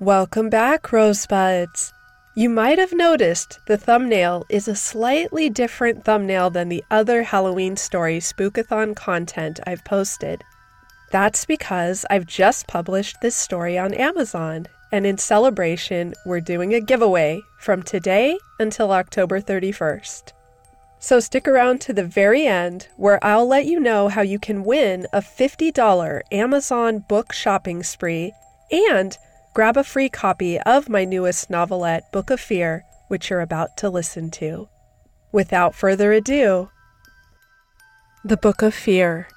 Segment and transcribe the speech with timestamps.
[0.00, 1.92] Welcome back, Rosebuds.
[2.34, 7.76] You might have noticed the thumbnail is a slightly different thumbnail than the other Halloween
[7.76, 10.42] story spookathon content I've posted.
[11.12, 16.80] That's because I've just published this story on Amazon, and in celebration, we're doing a
[16.80, 20.32] giveaway from today until October 31st.
[20.98, 24.64] So stick around to the very end where I'll let you know how you can
[24.64, 28.32] win a $50 Amazon book shopping spree
[28.72, 29.16] and
[29.54, 33.88] grab a free copy of my newest novelette, Book of Fear, which you're about to
[33.88, 34.68] listen to.
[35.30, 36.70] Without further ado,
[38.24, 39.28] The Book of Fear,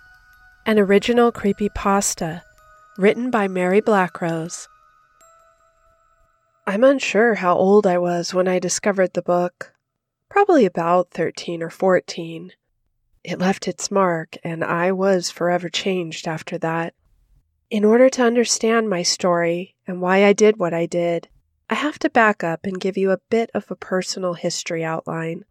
[0.66, 2.44] an original creepy pasta
[2.98, 4.68] written by Mary Black Rose.
[6.66, 9.74] I'm unsure how old I was when I discovered the book.
[10.30, 12.54] Probably about 13 or 14.
[13.24, 16.96] It left its mark, and I was forever changed after that.
[17.70, 21.28] In order to understand my story and why I did what I did,
[21.70, 25.44] I have to back up and give you a bit of a personal history outline.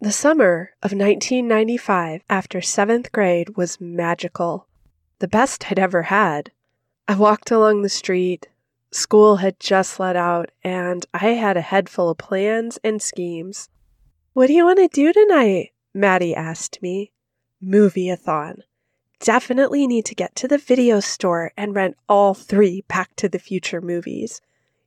[0.00, 4.66] The summer of 1995 after seventh grade was magical,
[5.18, 6.52] the best I'd ever had.
[7.06, 8.48] I walked along the street,
[8.90, 13.68] school had just let out, and I had a head full of plans and schemes.
[14.32, 15.72] What do you want to do tonight?
[15.92, 17.12] Maddie asked me.
[17.60, 18.62] Movie-a-thon
[19.22, 23.38] definitely need to get to the video store and rent all three Back to the
[23.38, 24.40] Future movies.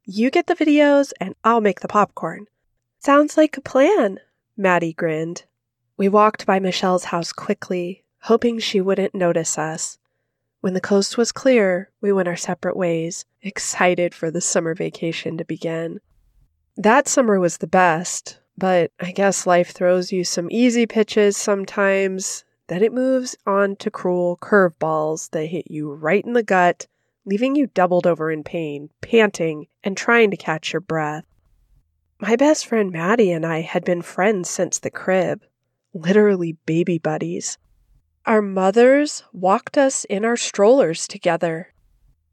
[0.04, 2.46] You get the videos and I'll make the popcorn.
[3.00, 4.20] Sounds like a plan,
[4.58, 5.46] Maddie grinned.
[5.98, 9.98] We walked by Michelle's house quickly, hoping she wouldn't notice us.
[10.60, 15.38] When the coast was clear, we went our separate ways, excited for the summer vacation
[15.38, 16.02] to begin.
[16.76, 22.44] That summer was the best, but I guess life throws you some easy pitches sometimes,
[22.68, 26.88] then it moves on to cruel curveballs that hit you right in the gut,
[27.26, 31.26] leaving you doubled over in pain, panting, and trying to catch your breath.
[32.20, 35.44] My best friend Maddie and I had been friends since the crib,
[35.94, 37.58] literally baby buddies.
[38.26, 41.74] Our mothers walked us in our strollers together.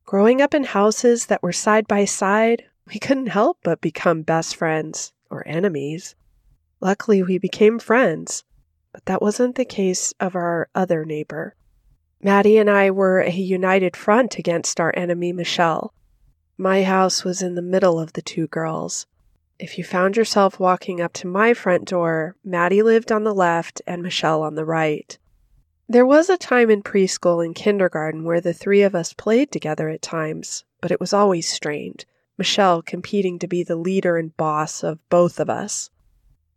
[0.05, 4.57] Growing up in houses that were side by side, we couldn't help but become best
[4.57, 6.15] friends or enemies.
[6.81, 8.45] Luckily, we became friends
[8.93, 11.55] but that wasn't the case of our other neighbor.
[12.23, 15.93] Maddie and I were a united front against our enemy, Michelle.
[16.57, 19.07] My house was in the middle of the two girls.
[19.59, 23.83] If you found yourself walking up to my front door, Maddie lived on the left
[23.87, 25.19] and Michelle on the right.
[25.89, 29.89] There was a time in preschool and kindergarten where the three of us played together
[29.89, 32.05] at times, but it was always strained,
[32.39, 35.91] Michelle competing to be the leader and boss of both of us.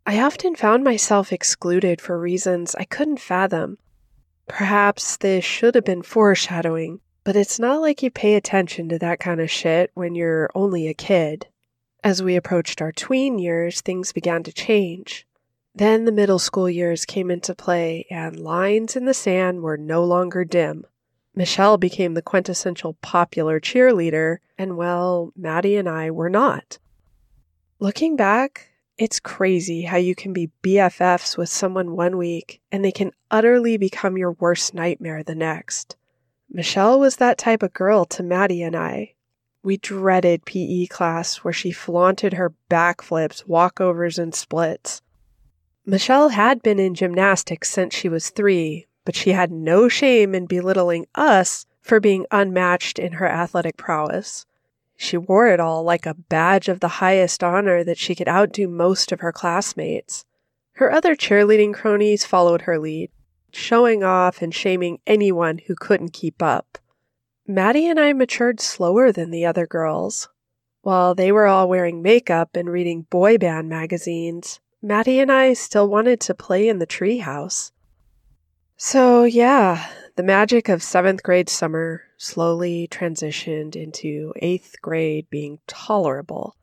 [0.08, 3.78] I often found myself excluded for reasons I couldn't fathom.
[4.46, 9.18] Perhaps this should have been foreshadowing, but it's not like you pay attention to that
[9.18, 11.48] kind of shit when you're only a kid.
[12.04, 15.26] As we approached our tween years, things began to change.
[15.74, 20.04] Then the middle school years came into play, and lines in the sand were no
[20.04, 20.86] longer dim.
[21.34, 26.78] Michelle became the quintessential popular cheerleader, and well, Maddie and I were not.
[27.80, 28.68] Looking back,
[28.98, 33.76] it's crazy how you can be BFFs with someone one week and they can utterly
[33.76, 35.96] become your worst nightmare the next.
[36.50, 39.12] Michelle was that type of girl to Maddie and I.
[39.62, 45.02] We dreaded PE class where she flaunted her backflips, walkovers, and splits.
[45.84, 50.46] Michelle had been in gymnastics since she was three, but she had no shame in
[50.46, 54.46] belittling us for being unmatched in her athletic prowess.
[54.96, 58.66] She wore it all like a badge of the highest honor that she could outdo
[58.66, 60.24] most of her classmates.
[60.72, 63.10] Her other cheerleading cronies followed her lead,
[63.52, 66.78] showing off and shaming anyone who couldn't keep up.
[67.46, 70.28] Maddie and I matured slower than the other girls.
[70.82, 75.88] While they were all wearing makeup and reading boy band magazines, Maddie and I still
[75.88, 77.72] wanted to play in the treehouse.
[78.76, 86.56] So, yeah, the magic of seventh grade summer slowly transitioned into eighth grade being tolerable.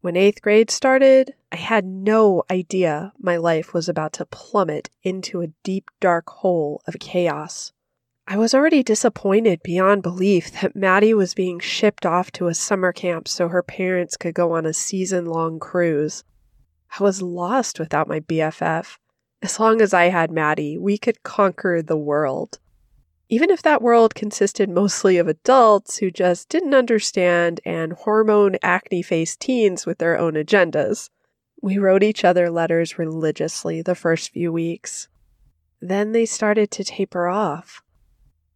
[0.00, 5.40] When eighth grade started, I had no idea my life was about to plummet into
[5.40, 7.72] a deep, dark hole of chaos.
[8.28, 12.92] I was already disappointed beyond belief that Maddie was being shipped off to a summer
[12.92, 16.22] camp so her parents could go on a season long cruise.
[17.00, 18.98] I was lost without my BFF.
[19.42, 22.60] As long as I had Maddie, we could conquer the world
[23.34, 29.02] even if that world consisted mostly of adults who just didn't understand and hormone acne
[29.02, 31.10] faced teens with their own agendas.
[31.60, 35.08] We wrote each other letters religiously the first few weeks.
[35.80, 37.82] Then they started to taper off.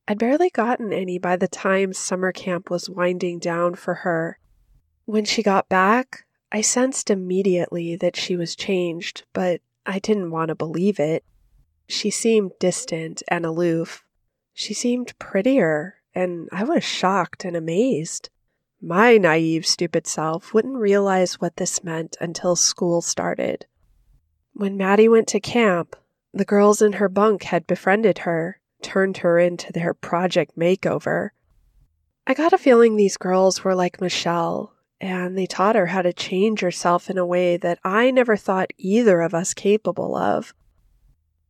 [0.07, 4.39] I'd barely gotten any by the time summer camp was winding down for her.
[5.07, 10.51] When she got back, I sensed immediately that she was changed, but I didn't want
[10.51, 11.25] to believe it.
[11.89, 14.05] She seemed distant and aloof.
[14.61, 18.29] She seemed prettier, and I was shocked and amazed.
[18.81, 23.67] My naive, stupid self wouldn't realize what this meant until school started.
[24.55, 25.95] When Maddie went to camp,
[26.35, 31.31] the girls in her bunk had befriended her, turned her into their project makeover.
[32.27, 36.13] I got a feeling these girls were like Michelle, and they taught her how to
[36.13, 40.53] change herself in a way that I never thought either of us capable of.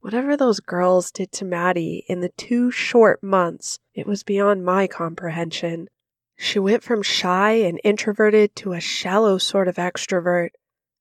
[0.08, 4.86] Whatever those girls did to Maddie in the two short months, it was beyond my
[4.86, 5.86] comprehension.
[6.34, 10.52] She went from shy and introverted to a shallow sort of extrovert.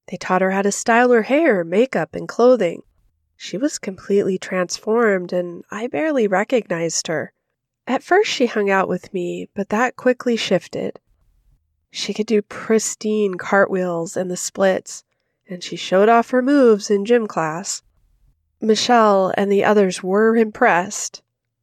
[0.08, 2.82] They taught her how to style her hair, makeup, and clothing.
[3.38, 7.32] She was completely transformed, and I barely recognized her.
[7.88, 11.00] At first, she hung out with me, but that quickly shifted.
[11.92, 15.06] She could do pristine cartwheels and the splits,
[15.48, 17.84] and she showed off her moves in gym class.
[18.60, 21.22] Michelle and the others were impressed.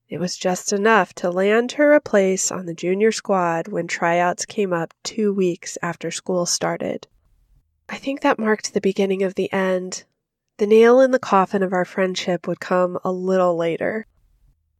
[0.08, 4.46] It was just enough to land her a place on the junior squad when tryouts
[4.46, 7.08] came up two weeks after school started.
[7.88, 10.04] I think that marked the beginning of the end.
[10.58, 14.06] The nail in the coffin of our friendship would come a little later.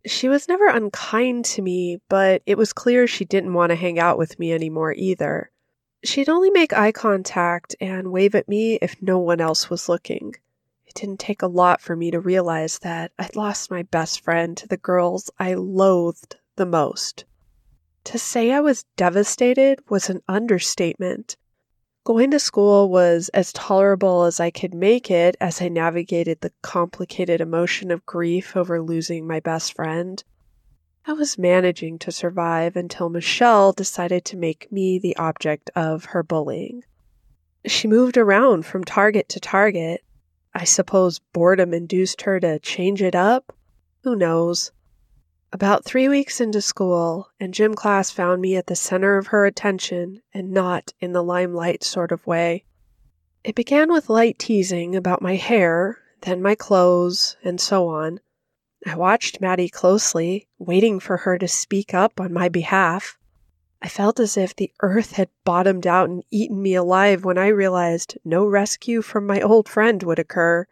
[0.07, 3.99] She was never unkind to me, but it was clear she didn't want to hang
[3.99, 5.51] out with me anymore either.
[6.05, 10.37] She'd only make eye contact and wave at me if no one else was looking.
[10.95, 14.69] Didn't take a lot for me to realize that I'd lost my best friend to
[14.69, 17.25] the girls I loathed the most.
[18.05, 21.37] To say I was devastated was an understatement.
[22.05, 26.53] Going to school was as tolerable as I could make it as I navigated the
[26.63, 30.23] complicated emotion of grief over losing my best friend.
[31.07, 36.23] I was managing to survive until Michelle decided to make me the object of her
[36.23, 36.85] bullying.
[37.67, 40.03] She moved around from target to target,
[40.55, 43.53] I suppose boredom induced her to change it up?
[44.05, 44.71] Who knows?
[45.53, 49.47] About three weeks into school, and gym class found me at the center of her
[49.47, 52.65] attention and not in the limelight sort of way.
[53.43, 58.21] It began with light teasing about my hair, then my clothes, and so on.
[58.87, 63.19] I watched Maddie closely, waiting for her to speak up on my behalf.
[63.85, 67.49] I felt as if the earth had bottomed out and eaten me alive when I
[67.49, 70.67] realized no rescue from my old friend would occur.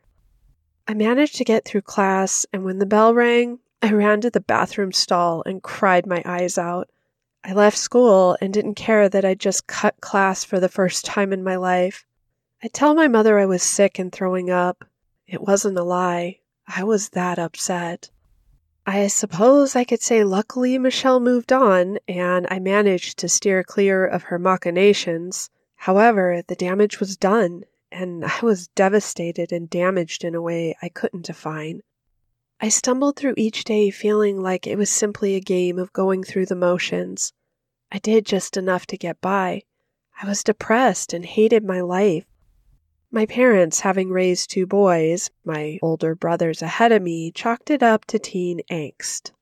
[0.88, 4.40] I managed to get through class, and when the bell rang, I ran to the
[4.40, 6.88] bathroom stall and cried my eyes out.
[7.44, 11.34] I left school and didn't care that I'd just cut class for the first time
[11.34, 12.06] in my life.
[12.62, 14.86] I'd tell my mother I was sick and throwing up.
[15.26, 16.38] It wasn't a lie.
[16.66, 18.08] I was that upset.
[18.84, 24.04] I suppose I could say luckily Michelle moved on, and I managed to steer clear
[24.04, 25.50] of her machinations.
[25.76, 27.62] However, the damage was done,
[27.92, 31.82] and I was devastated and damaged in a way I couldn't define.
[32.60, 36.46] I stumbled through each day feeling like it was simply a game of going through
[36.46, 37.32] the motions.
[37.92, 39.62] I did just enough to get by.
[40.20, 42.24] I was depressed and hated my life.
[43.14, 48.06] My parents, having raised two boys, my older brothers ahead of me, chalked it up
[48.06, 49.32] to teen angst.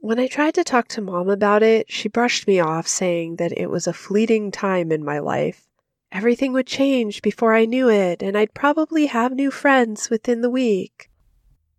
[0.00, 3.52] When I tried to talk to mom about it, she brushed me off, saying that
[3.52, 5.68] it was a fleeting time in my life.
[6.10, 10.48] Everything would change before I knew it, and I'd probably have new friends within the
[10.48, 11.10] week.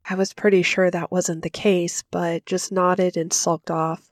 [0.08, 4.12] I was pretty sure that wasn't the case, but just nodded and sulked off.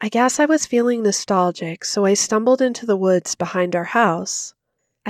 [0.00, 4.54] I guess I was feeling nostalgic, so I stumbled into the woods behind our house.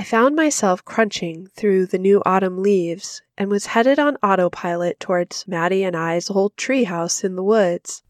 [0.01, 5.47] I found myself crunching through the new autumn leaves and was headed on autopilot towards
[5.47, 8.01] Maddie and I's old treehouse in the woods.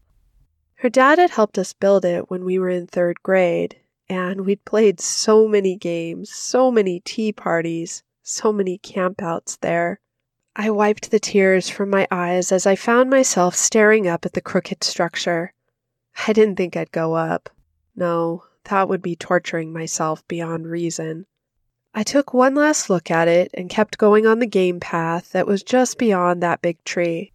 [0.76, 3.76] Her dad had helped us build it when we were in third grade,
[4.08, 10.00] and we'd played so many games, so many tea parties, so many campouts there.
[10.56, 14.40] I wiped the tears from my eyes as I found myself staring up at the
[14.40, 15.52] crooked structure.
[16.26, 17.50] I didn't think I'd go up.
[17.94, 21.26] No, that would be torturing myself beyond reason.
[21.94, 25.46] I took one last look at it and kept going on the game path that
[25.46, 27.32] was just beyond that big tree.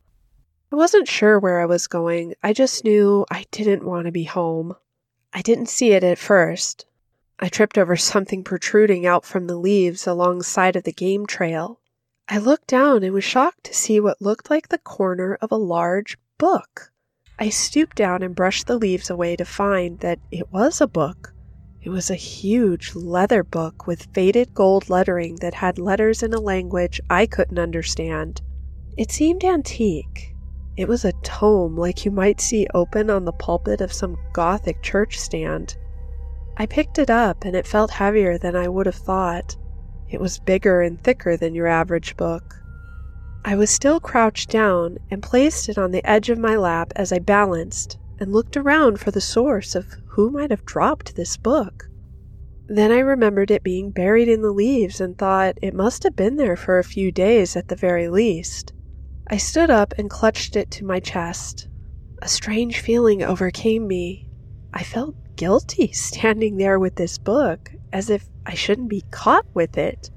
[0.71, 4.23] I wasn't sure where I was going, I just knew I didn't want to be
[4.23, 4.75] home.
[5.31, 6.87] I didn't see it at first.
[7.39, 11.79] I tripped over something protruding out from the leaves alongside of the game trail.
[12.27, 15.55] I looked down and was shocked to see what looked like the corner of a
[15.55, 16.91] large book.
[17.37, 21.31] I stooped down and brushed the leaves away to find that it was a book.
[21.87, 26.37] It was a huge leather book with faded gold lettering that had letters in a
[26.37, 28.41] language I couldn't understand.
[28.97, 30.35] It seemed antique.
[30.75, 34.81] It was a tome like you might see open on the pulpit of some Gothic
[34.81, 35.77] church stand.
[36.57, 39.55] I picked it up and it felt heavier than I would have thought.
[40.09, 42.53] It was bigger and thicker than your average book.
[43.45, 47.13] I was still crouched down and placed it on the edge of my lap as
[47.13, 49.85] I balanced and looked around for the source of
[50.17, 51.87] who might have dropped this book.
[52.65, 56.37] Then I remembered it being buried in the leaves and thought it must have been
[56.37, 58.73] there for a few days at the very least.
[59.27, 61.67] I stood up and clutched it to my chest.
[62.23, 64.27] A strange feeling overcame me.
[64.73, 69.77] I felt guilty standing there with this book, as if I shouldn't be caught with
[69.77, 70.09] it.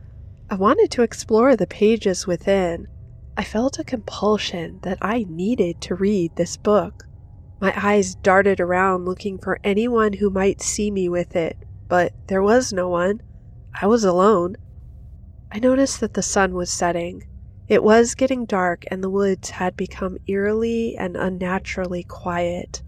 [0.48, 2.88] I wanted to explore the pages within.
[3.36, 7.04] I felt a compulsion that I needed to read this book.
[7.60, 12.42] My eyes darted around looking for anyone who might see me with it, but there
[12.42, 13.20] was no one.
[13.80, 14.56] I was alone.
[15.52, 17.26] I noticed that the sun was setting.
[17.68, 22.82] It was getting dark, and the woods had become eerily and unnaturally quiet.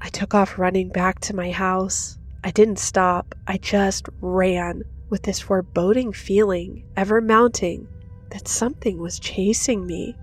[0.00, 2.18] I took off running back to my house.
[2.44, 7.88] I didn't stop, I just ran with this foreboding feeling ever mounting
[8.30, 10.14] that something was chasing me,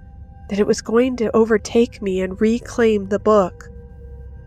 [0.53, 3.71] that it was going to overtake me and reclaim the book.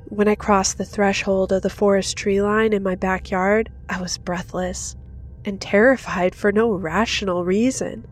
[0.09, 4.17] When I crossed the threshold of the forest tree line in my backyard, I was
[4.17, 4.95] breathless
[5.45, 8.07] and terrified for no rational reason.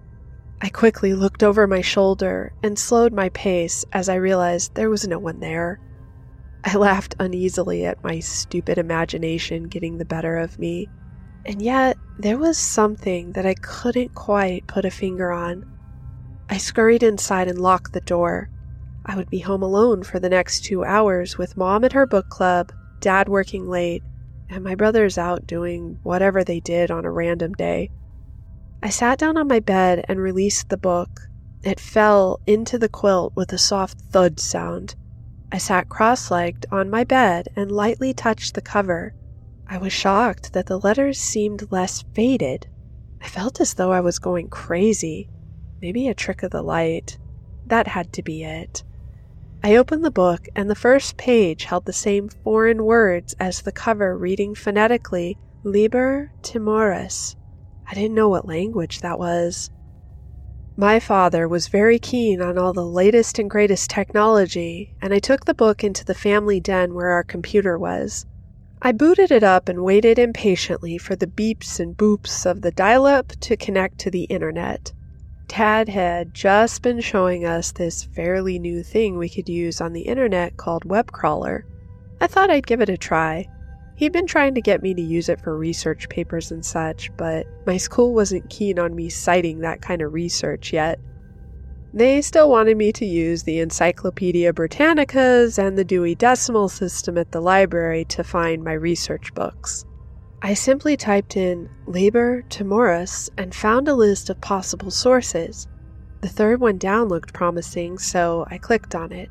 [0.61, 5.07] I quickly looked over my shoulder and slowed my pace as I realized there was
[5.07, 5.79] no one there.
[6.65, 10.89] I laughed uneasily at my stupid imagination getting the better of me,
[11.47, 15.74] and yet there was something that I couldn't quite put a finger on.
[16.49, 18.49] I scurried inside and locked the door,
[19.07, 22.31] I would be home alone for the next two hours with mom at her book
[22.31, 24.03] club, dad working late,
[24.49, 27.91] and my brothers out doing whatever they did on a random day.
[28.83, 31.29] I sat down on my bed and released the book.
[31.63, 34.95] It fell into the quilt with a soft thud sound.
[35.53, 39.15] I sat cross legged on my bed and lightly touched the cover.
[39.69, 42.69] I was shocked that the letters seemed less faded.
[43.21, 45.29] I felt as though I was going crazy.
[45.85, 47.19] Maybe a trick of the light.
[47.67, 48.83] That had to be it.
[49.63, 53.71] I opened the book, and the first page held the same foreign words as the
[53.71, 57.37] cover, reading phonetically, Liber Timoris.
[57.87, 59.69] I didn't know what language that was.
[60.75, 65.45] My father was very keen on all the latest and greatest technology, and I took
[65.45, 68.25] the book into the family den where our computer was.
[68.81, 73.05] I booted it up and waited impatiently for the beeps and boops of the dial
[73.05, 74.95] up to connect to the internet.
[75.49, 80.03] Tad had just been showing us this fairly new thing we could use on the
[80.03, 81.63] internet called WebCrawler.
[82.21, 83.47] I thought I'd give it a try.
[83.97, 87.47] He'd been trying to get me to use it for research papers and such, but
[87.67, 90.99] my school wasn't keen on me citing that kind of research yet.
[91.93, 97.31] They still wanted me to use the Encyclopedia Britannicas and the Dewey Decimal System at
[97.31, 99.85] the library to find my research books.
[100.45, 105.67] I simply typed in Liber Timoris and found a list of possible sources.
[106.21, 109.31] The third one down looked promising, so I clicked on it.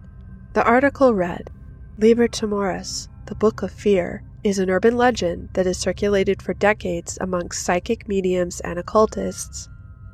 [0.54, 1.52] The article read
[2.00, 7.20] Liber Timoris, the Book of Fear, is an urban legend that has circulated for decades
[7.22, 9.70] amongst psychic mediums and occultists.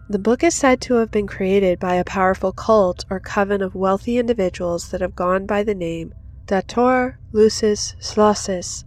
[0.10, 3.74] The book is said to have been created by a powerful cult or coven of
[3.74, 6.13] wealthy individuals that have gone by the name
[6.46, 8.84] Dator Lucis Slossis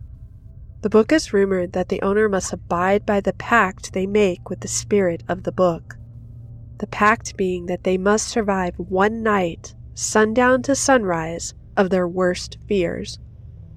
[0.83, 4.61] the book is rumored that the owner must abide by the pact they make with
[4.61, 5.97] the spirit of the book.
[6.79, 12.59] The pact being that they must survive one night, sundown to sunrise, of their worst
[12.67, 13.21] fears.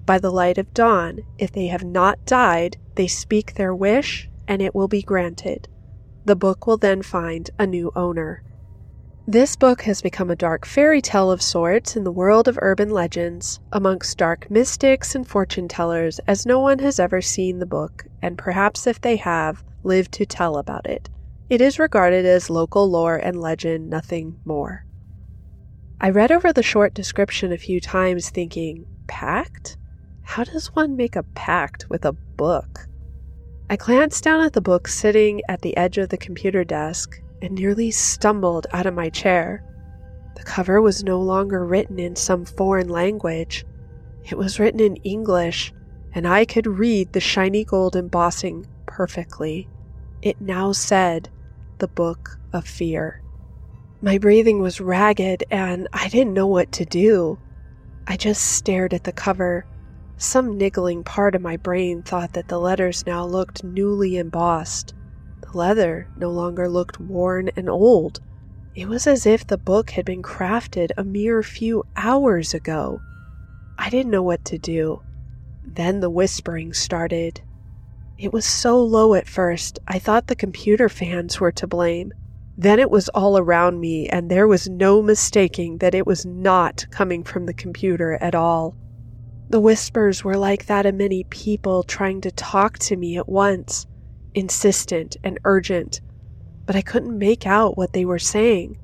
[0.05, 4.61] By the light of dawn, if they have not died, they speak their wish and
[4.61, 5.67] it will be granted.
[6.25, 8.43] The book will then find a new owner.
[9.27, 12.91] This book has become a dark fairy tale of sorts in the world of urban
[12.91, 18.05] legends, amongst dark mystics and fortune tellers, as no one has ever seen the book,
[18.21, 21.09] and perhaps if they have, lived to tell about it.
[21.49, 24.85] It is regarded as local lore and legend, nothing more.
[25.99, 29.75] I read over the short description a few times, thinking, Pact?
[30.21, 32.87] How does one make a pact with a book?
[33.71, 37.53] I glanced down at the book sitting at the edge of the computer desk and
[37.53, 39.63] nearly stumbled out of my chair.
[40.35, 43.67] The cover was no longer written in some foreign language.
[44.23, 45.71] It was written in English,
[46.11, 49.69] and I could read the shiny gold embossing perfectly.
[50.23, 51.29] It now said,
[51.77, 53.21] The Book of Fear.
[54.01, 57.37] My breathing was ragged, and I didn't know what to do.
[58.07, 59.67] I just stared at the cover.
[60.17, 64.94] Some niggling part of my brain thought that the letters now looked newly embossed
[65.55, 68.19] leather no longer looked worn and old.
[68.75, 73.01] It was as if the book had been crafted a mere few hours ago.
[73.77, 75.01] I didn't know what to do.
[75.63, 77.41] Then the whispering started.
[78.17, 82.13] It was so low at first, I thought the computer fans were to blame.
[82.57, 86.85] Then it was all around me, and there was no mistaking that it was not
[86.91, 88.75] coming from the computer at all.
[89.49, 93.85] The whispers were like that of many people trying to talk to me at once,
[94.35, 96.01] insistent and urgent,
[96.65, 98.77] but I couldn't make out what they were saying.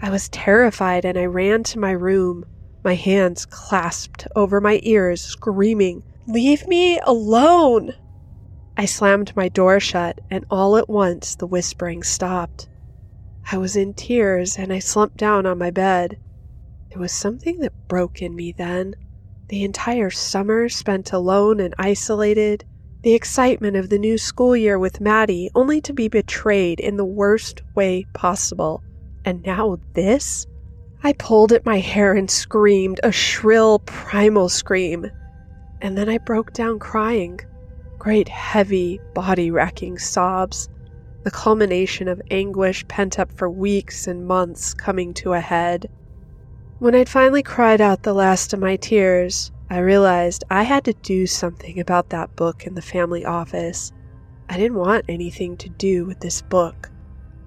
[0.00, 2.44] I was terrified and I ran to my room,
[2.84, 7.92] my hands clasped over my ears, screaming, Leave me alone!
[8.76, 12.68] I slammed my door shut, and all at once the whispering stopped.
[13.50, 16.18] I was in tears and I slumped down on my bed.
[16.90, 18.94] There was something that broke in me then.
[19.48, 22.64] The entire summer spent alone and isolated,
[23.02, 27.04] the excitement of the new school year with Maddie only to be betrayed in the
[27.04, 28.82] worst way possible.
[29.24, 30.46] And now this?
[31.02, 35.10] I pulled at my hair and screamed a shrill, primal scream.
[35.80, 37.40] And then I broke down crying.
[37.98, 40.68] Great, heavy, body racking sobs
[41.26, 45.90] the culmination of anguish pent up for weeks and months coming to a head.
[46.78, 50.92] When I'd finally cried out the last of my tears, I realized I had to
[50.92, 53.92] do something about that book in the family office.
[54.48, 56.90] I didn't want anything to do with this book.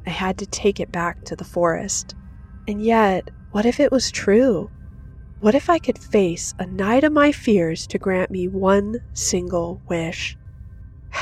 [0.05, 2.15] I had to take it back to the forest.
[2.67, 4.69] And yet, what if it was true?
[5.39, 9.81] What if I could face a night of my fears to grant me one single
[9.87, 10.37] wish?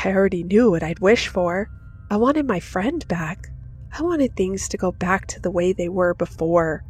[0.04, 1.70] I already knew what I'd wish for.
[2.10, 3.50] I wanted my friend back.
[3.98, 6.84] I wanted things to go back to the way they were before.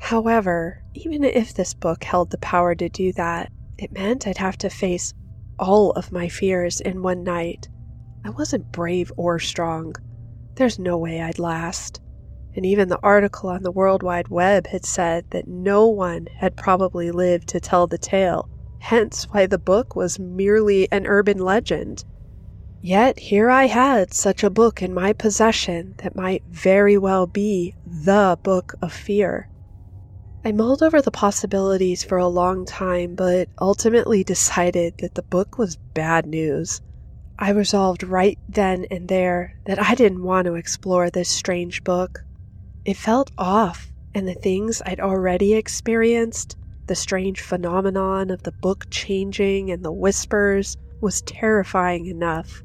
[0.00, 4.58] However, even if this book held the power to do that, it meant I'd have
[4.58, 5.14] to face
[5.58, 7.68] all of my fears in one night.
[8.24, 9.94] I wasn't brave or strong.
[10.56, 12.00] There's no way I'd last.
[12.56, 16.56] And even the article on the World Wide Web had said that no one had
[16.56, 22.04] probably lived to tell the tale, hence why the book was merely an urban legend.
[22.80, 27.74] Yet here I had such a book in my possession that might very well be
[27.86, 29.49] the book of fear.
[30.42, 35.58] I mulled over the possibilities for a long time, but ultimately decided that the book
[35.58, 36.80] was bad news.
[37.38, 42.24] I resolved right then and there that I didn't want to explore this strange book.
[42.86, 48.86] It felt off, and the things I'd already experienced, the strange phenomenon of the book
[48.90, 52.62] changing and the whispers, was terrifying enough.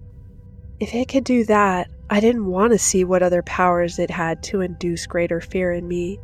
[0.79, 4.43] If it could do that, I didn't want to see what other powers it had
[4.43, 6.19] to induce greater fear in me.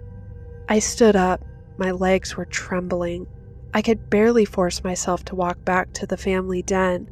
[0.72, 1.44] I stood up.
[1.78, 3.28] My legs were trembling.
[3.74, 7.10] I could barely force myself to walk back to the family den.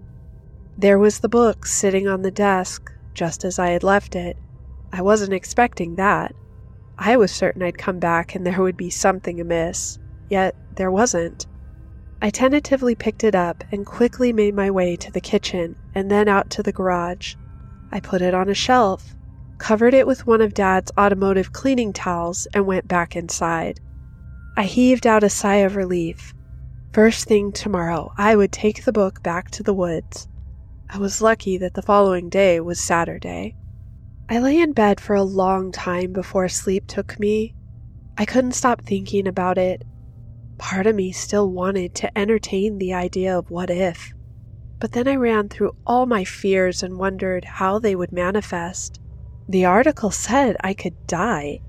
[0.78, 4.38] There was the book sitting on the desk, just as I had left it.
[4.94, 6.34] I wasn't expecting that.
[6.98, 11.46] I was certain I'd come back and there would be something amiss, yet there wasn't.
[12.22, 16.30] I tentatively picked it up and quickly made my way to the kitchen and then
[16.30, 17.36] out to the garage.
[17.92, 19.18] I put it on a shelf,
[19.60, 23.80] covered it with one of Dad's automotive cleaning towels, and went back inside.
[24.58, 26.34] I heaved out a sigh of relief.
[26.92, 30.28] First thing tomorrow, I would take the book back to the woods.
[30.90, 33.56] I was lucky that the following day was Saturday.
[34.28, 37.54] I lay in bed for a long time before sleep took me.
[38.18, 39.84] I couldn't stop thinking about it
[40.60, 44.12] Part of me still wanted to entertain the idea of what if.
[44.78, 49.00] But then I ran through all my fears and wondered how they would manifest.
[49.50, 51.62] The article said I could die.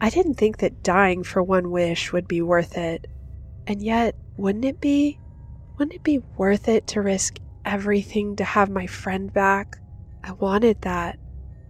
[0.00, 3.08] I didn't think that dying for one wish would be worth it.
[3.66, 5.18] And yet, wouldn't it be?
[5.76, 9.78] Wouldn't it be worth it to risk everything to have my friend back?
[10.22, 11.18] I wanted that,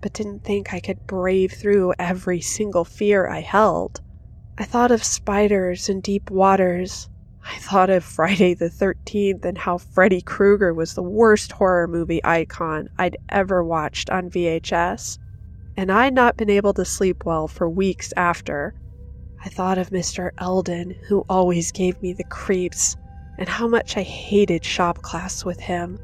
[0.02, 4.02] but didn't think I could brave through every single fear I held.
[4.58, 7.08] I thought of spiders and deep waters.
[7.42, 12.22] I thought of Friday the 13th and how Freddy Krueger was the worst horror movie
[12.22, 15.16] icon I'd ever watched on VHS.
[15.76, 18.74] And I'd not been able to sleep well for weeks after.
[19.44, 20.30] I thought of Mr.
[20.38, 22.96] Eldon, who always gave me the creeps,
[23.38, 25.98] and how much I hated shop class with him.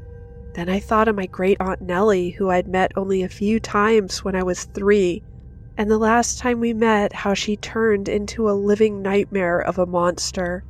[0.53, 4.23] Then I thought of my great aunt Nellie, who I'd met only a few times
[4.23, 5.23] when I was three
[5.77, 9.85] and the last time we met, how she turned into a living nightmare of a
[9.85, 10.63] monster.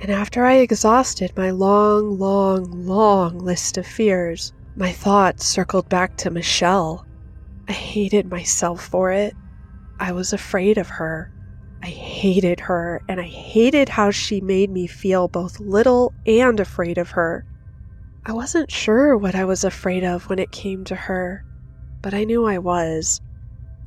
[0.00, 6.16] And after I exhausted my long, long, long list of fears, my thoughts circled back
[6.18, 7.04] to Michelle.
[7.68, 9.34] I hated myself for it.
[10.00, 11.30] I was afraid of her.
[11.82, 16.98] I hated her, and I hated how she made me feel both little and afraid
[16.98, 17.44] of her.
[18.24, 21.44] I wasn't sure what I was afraid of when it came to her,
[22.02, 23.20] but I knew I was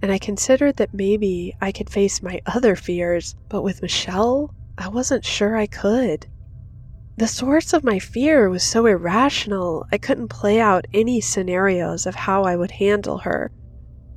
[0.02, 4.88] and I considered that maybe I could face my other fears, but with Michelle, I
[4.88, 6.28] wasn't sure I could.
[7.18, 12.16] The source of my fear was so irrational, I couldn't play out any scenarios of
[12.16, 13.52] how I would handle her.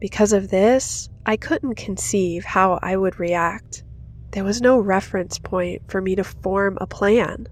[0.00, 3.84] Because of this, I couldn't conceive how I would react.
[4.32, 7.46] There was no reference point for me to form a plan.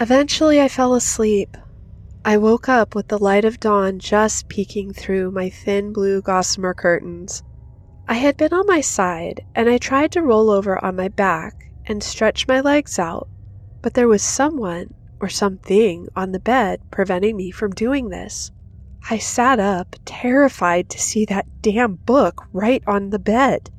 [0.00, 1.56] Eventually, I fell asleep.
[2.24, 6.74] I woke up with the light of dawn just peeking through my thin blue gossamer
[6.74, 7.42] curtains.
[8.08, 11.70] I had been on my side, and I tried to roll over on my back
[11.86, 13.28] and stretch my legs out,
[13.82, 18.50] but there was someone or something on the bed preventing me from doing this.
[19.10, 23.70] I sat up, terrified to see that damn book right on the bed.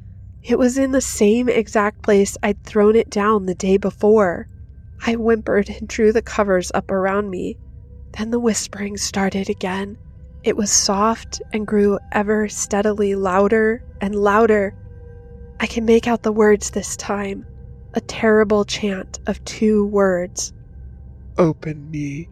[0.43, 4.47] It was in the same exact place I'd thrown it down the day before.
[5.05, 7.57] I whimpered and drew the covers up around me.
[8.17, 9.97] Then the whispering started again.
[10.43, 14.75] It was soft and grew ever steadily louder and louder.
[15.59, 17.47] I can make out the words this time
[17.95, 20.53] a terrible chant of two words
[21.37, 22.29] Open me,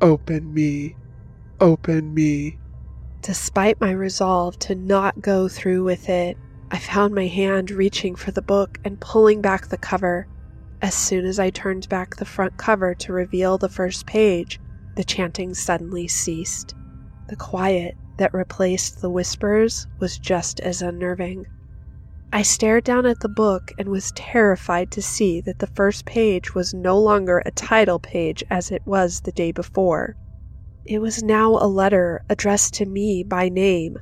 [0.00, 0.96] open me,
[1.64, 2.58] open me.
[3.22, 6.36] Despite my resolve to not go through with it,
[6.70, 10.28] I found my hand reaching for the book and pulling back the cover.
[10.82, 14.60] As soon as I turned back the front cover to reveal the first page,
[14.96, 16.74] the chanting suddenly ceased.
[17.30, 21.46] The quiet that replaced the whispers was just as unnerving.
[22.30, 26.54] I stared down at the book and was terrified to see that the first page
[26.54, 30.14] was no longer a title page as it was the day before.
[30.86, 33.98] It was now a letter addressed to me by name.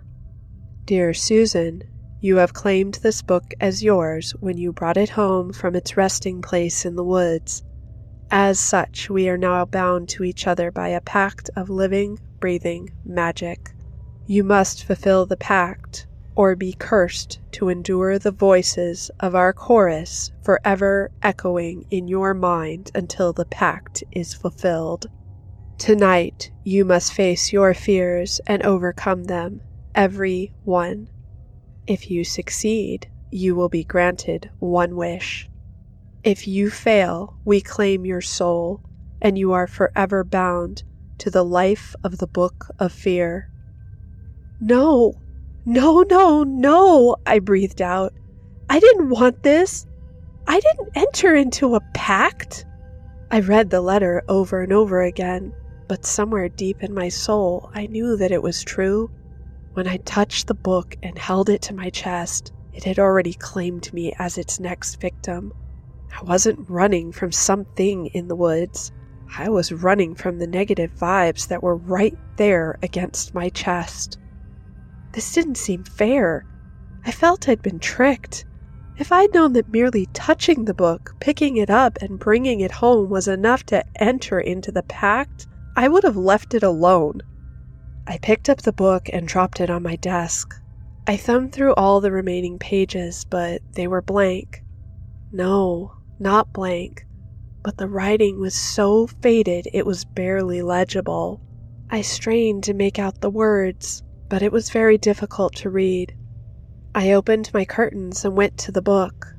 [0.85, 1.85] Dear Susan,
[2.21, 6.42] you have claimed this book as yours when you brought it home from its resting
[6.42, 7.62] place in the woods.
[8.33, 12.90] As such, we are now bound to each other by a pact of living, breathing
[13.05, 13.71] magic.
[14.27, 20.33] You must fulfill the pact, or be cursed to endure the voices of our chorus
[20.42, 25.07] forever echoing in your mind until the pact is fulfilled.
[25.83, 29.62] Tonight, you must face your fears and overcome them,
[29.97, 31.09] every one.
[31.88, 35.51] If you succeed, you will be granted one wish.
[36.23, 38.81] If you fail, we claim your soul,
[39.21, 40.85] and you are forever bound
[41.18, 43.51] to the life of the Book of Fear.
[44.61, 45.14] No,
[45.66, 48.14] no, no, no, I breathed out.
[48.71, 49.85] I didn't want this.
[50.47, 52.66] I didn't enter into a pact.
[53.33, 55.53] I read the letter over and over again,
[55.92, 59.11] but somewhere deep in my soul, I knew that it was true.
[59.74, 63.92] When I touched the book and held it to my chest, it had already claimed
[63.92, 65.52] me as its next victim.
[66.18, 68.90] I wasn't running from something in the woods.
[69.37, 74.18] I was running from the negative vibes that were right there against my chest.
[75.12, 76.46] This didn't seem fair.
[77.05, 78.46] I felt I'd been tricked.
[78.96, 83.11] If I'd known that merely touching the book, picking it up, and bringing it home
[83.11, 87.22] was enough to enter into the pact, I would have left it alone.
[88.06, 90.54] I picked up the book and dropped it on my desk.
[91.06, 94.62] I thumbed through all the remaining pages, but they were blank.
[95.32, 97.06] No, not blank,
[97.62, 101.40] but the writing was so faded it was barely legible.
[101.88, 106.14] I strained to make out the words, but it was very difficult to read.
[106.94, 109.35] I opened my curtains and went to the book.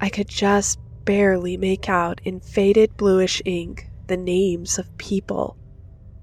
[0.00, 5.56] I could just barely make out in faded bluish ink the names of people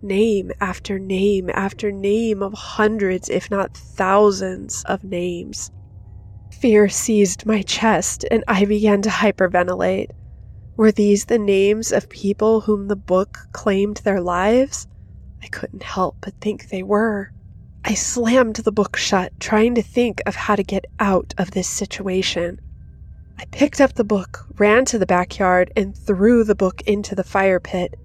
[0.02, 5.72] name after name after name of hundreds, if not thousands, of names.
[6.52, 10.12] Fear seized my chest, and I began to hyperventilate.
[10.76, 14.88] Were these the names of people whom the book claimed their lives?
[15.42, 17.32] I couldn't help but think they were.
[17.86, 21.68] I slammed the book shut, trying to think of how to get out of this
[21.68, 22.60] situation.
[23.38, 27.24] I picked up the book, ran to the backyard, and threw the book into the
[27.24, 27.96] fire pit.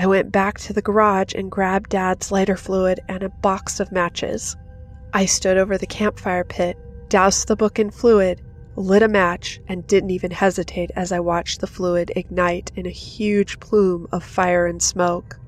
[0.00, 3.90] I went back to the garage and grabbed Dad's lighter fluid and a box of
[3.90, 4.56] matches.
[5.12, 8.40] I stood over the campfire pit, doused the book in fluid,
[8.76, 12.90] lit a match, and didn't even hesitate as I watched the fluid ignite in a
[12.90, 15.40] huge plume of fire and smoke.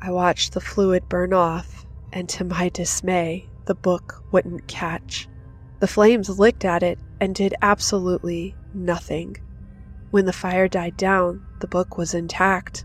[0.00, 5.28] I watched the fluid burn off, and to my dismay, the book wouldn't catch.
[5.80, 9.38] The flames licked at it and did absolutely nothing.
[10.12, 12.84] When the fire died down, the book was intact.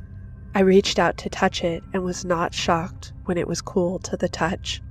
[0.54, 4.18] I reached out to touch it and was not shocked when it was cool to
[4.18, 4.82] the touch.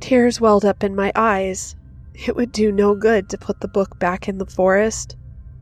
[0.00, 1.76] Tears welled up in my eyes.
[2.14, 5.16] It would do no good to put the book back in the forest.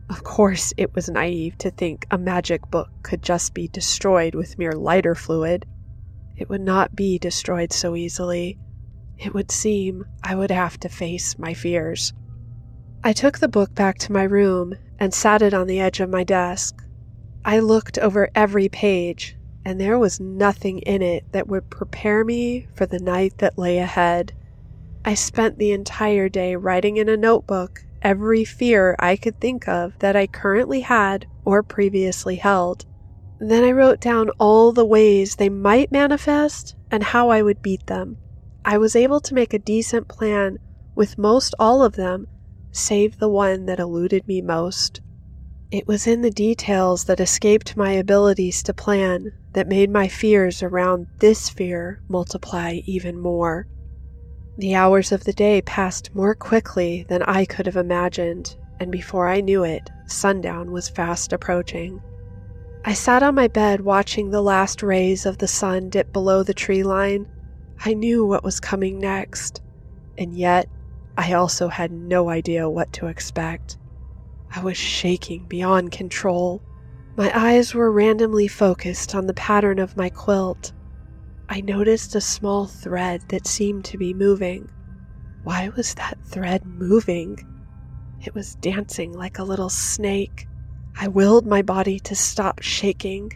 [0.08, 4.58] Of course, it was naive to think a magic book could just be destroyed with
[4.58, 5.66] mere lighter fluid.
[6.36, 8.56] It would not be destroyed so easily.
[9.18, 12.12] It would seem I would have to face my fears.
[13.02, 16.08] I took the book back to my room and sat it on the edge of
[16.08, 16.84] my desk.
[17.48, 19.34] I looked over every page,
[19.64, 23.78] and there was nothing in it that would prepare me for the night that lay
[23.78, 24.34] ahead.
[25.02, 29.98] I spent the entire day writing in a notebook every fear I could think of
[30.00, 32.84] that I currently had or previously held.
[33.40, 37.86] Then I wrote down all the ways they might manifest and how I would beat
[37.86, 38.18] them.
[38.62, 40.58] I was able to make a decent plan
[40.94, 42.26] with most all of them,
[42.72, 45.00] save the one that eluded me most.
[45.70, 50.62] It was in the details that escaped my abilities to plan that made my fears
[50.62, 53.66] around this fear multiply even more.
[54.56, 59.28] The hours of the day passed more quickly than I could have imagined, and before
[59.28, 62.00] I knew it, sundown was fast approaching.
[62.86, 66.54] I sat on my bed watching the last rays of the sun dip below the
[66.54, 67.28] tree line.
[67.84, 69.60] I knew what was coming next,
[70.16, 70.66] and yet
[71.18, 73.76] I also had no idea what to expect.
[74.54, 76.62] I was shaking beyond control.
[77.16, 80.72] My eyes were randomly focused on the pattern of my quilt.
[81.48, 84.70] I noticed a small thread that seemed to be moving.
[85.42, 87.38] Why was that thread moving?
[88.24, 90.46] It was dancing like a little snake.
[91.00, 93.32] I willed my body to stop shaking.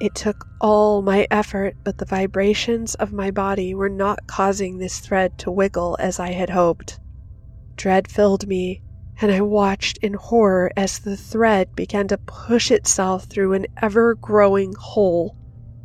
[0.00, 4.98] It took all my effort, but the vibrations of my body were not causing this
[5.00, 6.98] thread to wiggle as I had hoped.
[7.76, 8.82] Dread filled me,
[9.20, 14.14] and I watched in horror as the thread began to push itself through an ever
[14.14, 15.36] growing hole.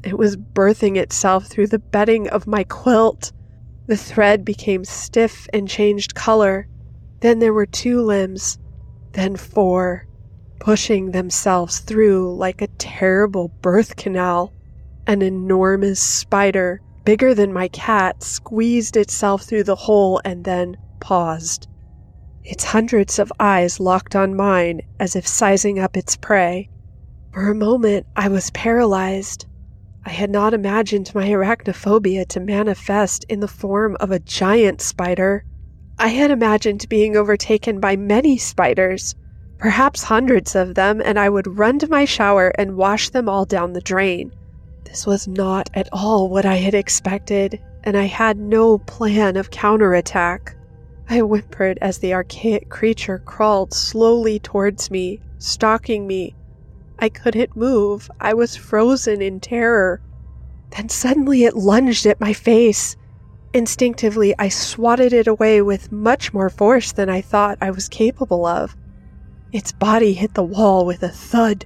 [0.04, 3.32] It was birthing itself through the bedding of my quilt.
[3.88, 6.67] The thread became stiff and changed color.
[7.22, 8.58] Then there were two limbs,
[9.13, 10.08] then four
[10.60, 14.54] pushing themselves through like a terrible birth canal.
[15.08, 21.67] An enormous spider, bigger than my cat, squeezed itself through the hole and then paused.
[22.43, 26.69] Its hundreds of eyes locked on mine as if sizing up its prey.
[27.32, 29.45] For a moment, I was paralyzed.
[30.06, 35.45] I had not imagined my arachnophobia to manifest in the form of a giant spider.
[35.99, 39.13] I had imagined being overtaken by many spiders,
[39.60, 43.45] perhaps hundreds of them, and I would run to my shower and wash them all
[43.45, 44.34] down the drain.
[44.84, 49.51] This was not at all what I had expected, and I had no plan of
[49.51, 50.56] counterattack.
[51.10, 56.36] I whimpered as the archaic creature crawled slowly towards me, stalking me.
[57.00, 58.10] I couldn't move.
[58.20, 60.02] I was frozen in terror.
[60.78, 62.96] Then suddenly it lunged at my face.
[63.54, 68.46] Instinctively, I swatted it away with much more force than I thought I was capable
[68.46, 68.78] of.
[69.52, 71.66] Its body hit the wall with a thud.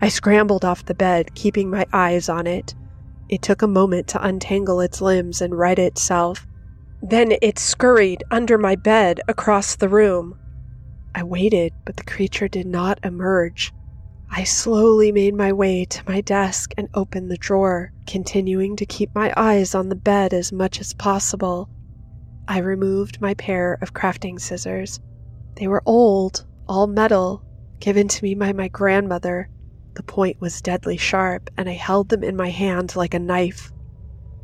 [0.00, 2.74] I scrambled off the bed, keeping my eyes on it.
[3.28, 6.46] It took a moment to untangle its limbs and right itself.
[7.02, 10.38] Then it scurried under my bed across the room.
[11.14, 13.72] I waited, but the creature did not emerge.
[14.30, 19.12] I slowly made my way to my desk and opened the drawer, continuing to keep
[19.14, 21.68] my eyes on the bed as much as possible.
[22.46, 25.00] I removed my pair of crafting scissors.
[25.56, 27.42] They were old, all metal,
[27.80, 29.48] given to me by my grandmother.
[29.94, 33.72] The point was deadly sharp, and I held them in my hand like a knife.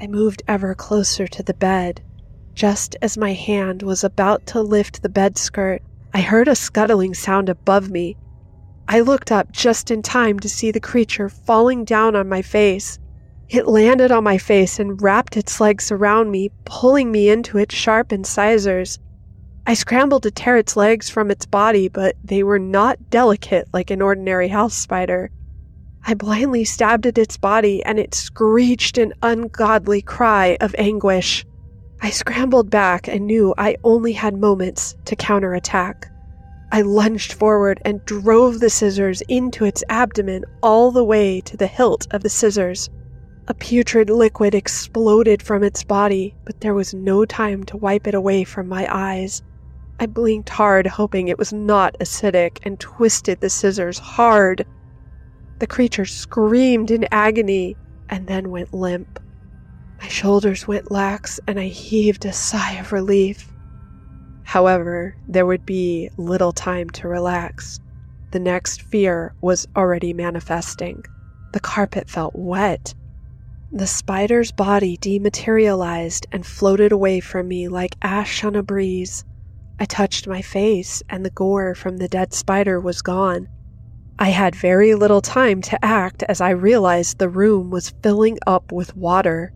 [0.01, 2.03] I moved ever closer to the bed.
[2.57, 5.83] Just as my hand was about to lift the bed skirt,
[6.15, 8.17] I heard a scuttling sound above me.
[8.89, 12.99] I looked up just in time to see the creature falling down on my face.
[13.51, 17.75] It landed on my face and wrapped its legs around me, pulling me into its
[17.75, 18.99] sharp incisors.
[19.67, 23.91] I scrambled to tear its legs from its body, but they were not delicate like
[23.91, 25.31] an ordinary house spider.
[26.07, 31.45] I blindly stabbed at its body, and it screeched an ungodly cry of anguish.
[32.03, 36.09] I scrambled back and knew I only had moments to counterattack.
[36.71, 41.67] I lunged forward and drove the scissors into its abdomen all the way to the
[41.67, 42.91] hilt of the scissors.
[43.49, 48.15] A putrid liquid exploded from its body, but there was no time to wipe it
[48.15, 49.43] away from my eyes.
[49.99, 54.67] I blinked hard, hoping it was not acidic, and twisted the scissors hard.
[55.61, 57.77] The creature screamed in agony
[58.11, 59.21] and then went limp.
[60.01, 63.51] My shoulders went lax, and I heaved a sigh of relief.
[64.45, 67.81] However, there would be little time to relax.
[68.31, 71.05] The next fear was already manifesting.
[71.53, 72.95] The carpet felt wet.
[73.73, 79.25] The spider's body dematerialized and floated away from me like ash on a breeze.
[79.81, 83.49] I touched my face, and the gore from the dead spider was gone.
[84.19, 88.73] I had very little time to act as I realized the room was filling up
[88.73, 89.53] with water.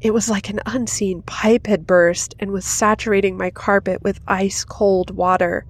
[0.00, 4.64] It was like an unseen pipe had burst and was saturating my carpet with ice
[4.64, 5.64] cold water.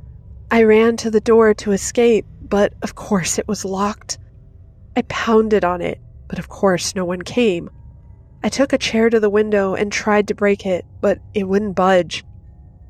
[0.51, 4.19] I ran to the door to escape, but of course it was locked.
[4.97, 7.71] I pounded on it, but of course no one came.
[8.43, 11.77] I took a chair to the window and tried to break it, but it wouldn't
[11.77, 12.25] budge.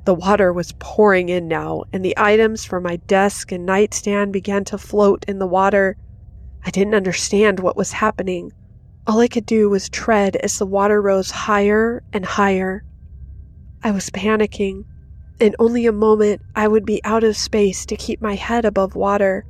[0.05, 4.65] The water was pouring in now, and the items from my desk and nightstand began
[4.67, 5.97] to float in the water.
[6.65, 8.53] I didn't understand what was happening.
[9.09, 12.83] All I could do was tread as the water rose higher and higher.
[13.85, 14.85] I was panicking.
[15.39, 18.97] In only a moment, I would be out of space to keep my head above
[18.97, 19.47] water.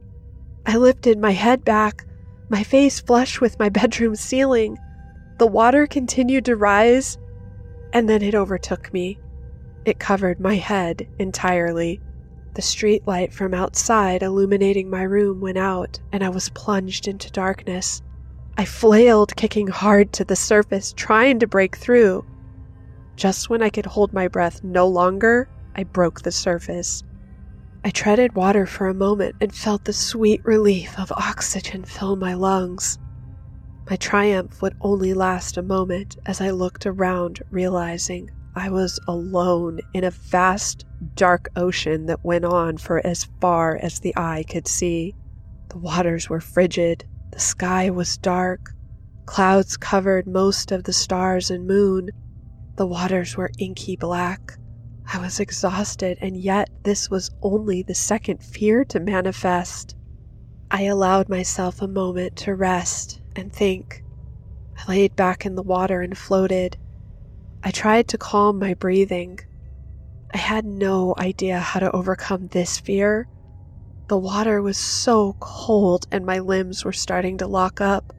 [0.66, 2.04] I lifted my head back,
[2.50, 4.76] my face flush with my bedroom ceiling.
[5.38, 7.16] The water continued to rise,
[7.94, 9.18] and then it overtook me.
[9.86, 11.98] It covered my head entirely.
[12.52, 17.30] The street light from outside illuminating my room went out, and I was plunged into
[17.30, 18.02] darkness.
[18.58, 22.24] I flailed, kicking hard to the surface, trying to break through.
[23.14, 27.02] Just when I could hold my breath no longer, I broke the surface.
[27.84, 32.32] I treaded water for a moment and felt the sweet relief of oxygen fill my
[32.32, 32.98] lungs.
[33.90, 39.80] My triumph would only last a moment as I looked around, realizing I was alone
[39.92, 44.66] in a vast, dark ocean that went on for as far as the eye could
[44.66, 45.14] see.
[45.68, 48.74] The waters were frigid, the sky was dark,
[49.26, 52.10] clouds covered most of the stars and moon,
[52.76, 54.58] the waters were inky black.
[55.12, 59.96] I was exhausted, and yet this was only the second fear to manifest.
[60.70, 64.02] I allowed myself a moment to rest and think.
[64.76, 66.76] I laid back in the water and floated.
[67.62, 69.38] I tried to calm my breathing.
[70.34, 73.28] I had no idea how to overcome this fear.
[74.08, 78.12] The water was so cold and my limbs were starting to lock up.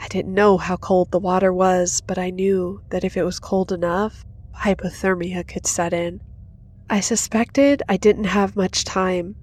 [0.00, 3.38] I didn't know how cold the water was, but I knew that if it was
[3.38, 4.24] cold enough,
[4.56, 6.22] hypothermia could set in.
[6.88, 9.36] I suspected I didn't have much time.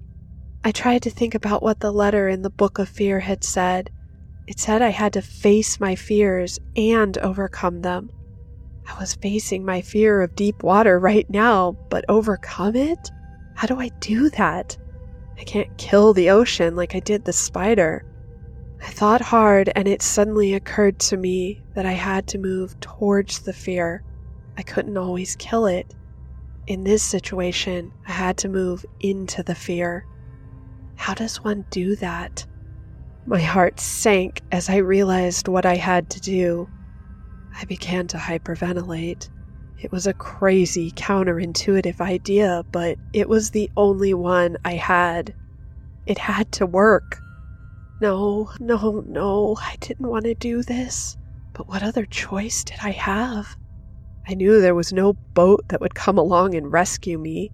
[0.64, 3.90] I tried to think about what the letter in the Book of Fear had said.
[4.48, 8.10] It said I had to face my fears and overcome them.
[8.88, 13.10] I was facing my fear of deep water right now, but overcome it?
[13.54, 14.76] How do I do that?
[15.40, 18.04] I can't kill the ocean like I did the spider.
[18.82, 23.40] I thought hard, and it suddenly occurred to me that I had to move towards
[23.40, 24.02] the fear.
[24.58, 25.94] I couldn't always kill it.
[26.66, 30.04] In this situation, I had to move into the fear.
[30.96, 32.46] How does one do that?
[33.24, 36.68] My heart sank as I realized what I had to do.
[37.58, 39.30] I began to hyperventilate.
[39.82, 45.34] It was a crazy, counterintuitive idea, but it was the only one I had.
[46.06, 47.18] It had to work.
[47.98, 51.16] No, no, no, I didn't want to do this.
[51.54, 53.56] But what other choice did I have?
[54.28, 57.50] I knew there was no boat that would come along and rescue me.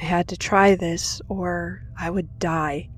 [0.00, 2.88] I had to try this, or I would die.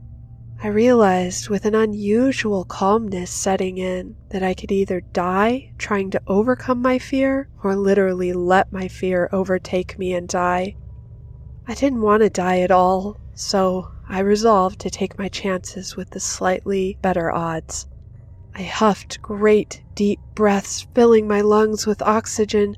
[0.61, 6.23] I realized with an unusual calmness setting in that I could either die trying to
[6.27, 10.75] overcome my fear or literally let my fear overtake me and die.
[11.69, 16.11] I didn't want to die at all, so I resolved to take my chances with
[16.11, 17.87] the slightly better odds.
[18.53, 22.75] I huffed great, deep breaths, filling my lungs with oxygen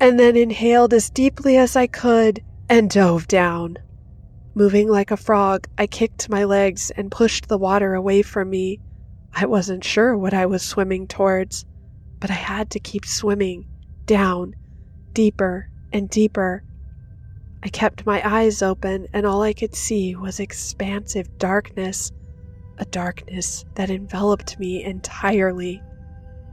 [0.00, 3.76] and then inhaled as deeply as I could and dove down.
[4.54, 8.80] Moving like a frog, I kicked my legs and pushed the water away from me.
[9.32, 11.64] I wasn't sure what I was swimming towards,
[12.20, 13.64] but I had to keep swimming,
[14.04, 14.54] down,
[15.14, 16.64] deeper and deeper.
[17.62, 22.12] I kept my eyes open, and all I could see was expansive darkness,
[22.76, 25.80] a darkness that enveloped me entirely.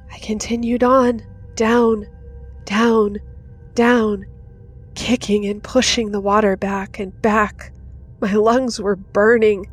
[0.09, 1.21] I continued on,
[1.55, 2.07] down,
[2.63, 3.17] down,
[3.75, 4.25] down,
[4.95, 7.73] kicking and pushing the water back and back.
[8.21, 9.67] My lungs were burning.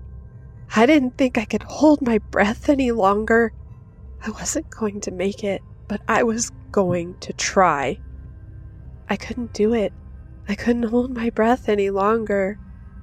[0.74, 3.52] I didn't think I could hold my breath any longer.
[4.24, 7.98] I wasn't going to make it, but I was going to try.
[9.08, 9.92] I couldn't do it.
[10.48, 12.58] I couldn't hold my breath any longer.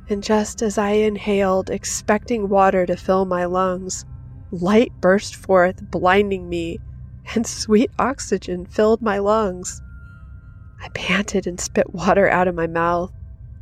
[0.09, 4.05] And just as I inhaled, expecting water to fill my lungs,
[4.51, 6.79] light burst forth, blinding me,
[7.35, 9.81] and sweet oxygen filled my lungs.
[10.81, 13.11] I panted and spit water out of my mouth.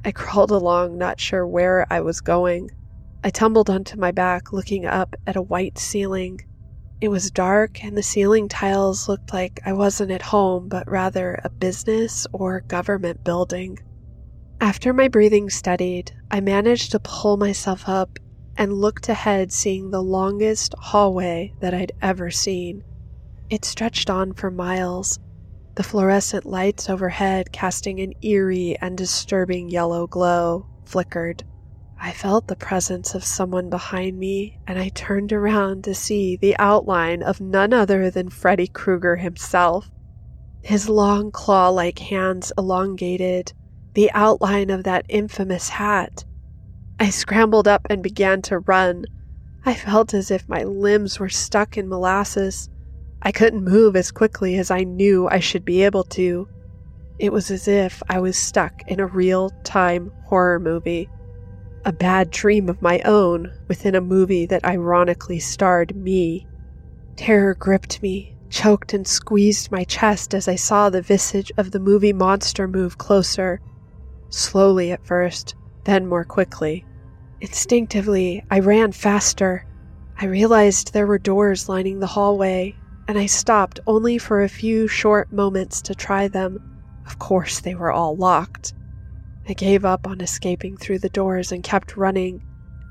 [0.03, 2.71] I crawled along, not sure where I was going.
[3.23, 6.41] I tumbled onto my back, looking up at a white ceiling.
[6.99, 11.39] It was dark, and the ceiling tiles looked like I wasn't at home, but rather
[11.43, 13.77] a business or government building.
[14.59, 18.17] After my breathing steadied, I managed to pull myself up
[18.57, 22.83] and looked ahead, seeing the longest hallway that I'd ever seen.
[23.49, 25.19] It stretched on for miles,
[25.81, 31.43] the fluorescent lights overhead casting an eerie and disturbing yellow glow flickered.
[31.99, 36.55] I felt the presence of someone behind me, and I turned around to see the
[36.59, 39.89] outline of none other than Freddy Krueger himself.
[40.61, 43.51] His long claw like hands elongated,
[43.95, 46.25] the outline of that infamous hat.
[46.99, 49.05] I scrambled up and began to run.
[49.65, 52.69] I felt as if my limbs were stuck in molasses.
[53.21, 56.47] I couldn't move as quickly as I knew I should be able to.
[57.19, 61.09] It was as if I was stuck in a real time horror movie
[61.83, 66.45] a bad dream of my own within a movie that ironically starred me.
[67.15, 71.79] Terror gripped me, choked and squeezed my chest as I saw the visage of the
[71.79, 73.59] movie monster move closer.
[74.29, 75.55] Slowly at first,
[75.85, 76.85] then more quickly.
[77.41, 79.65] Instinctively, I ran faster.
[80.19, 82.75] I realized there were doors lining the hallway,
[83.11, 86.79] and I stopped only for a few short moments to try them.
[87.05, 88.73] Of course, they were all locked.
[89.49, 92.41] I gave up on escaping through the doors and kept running.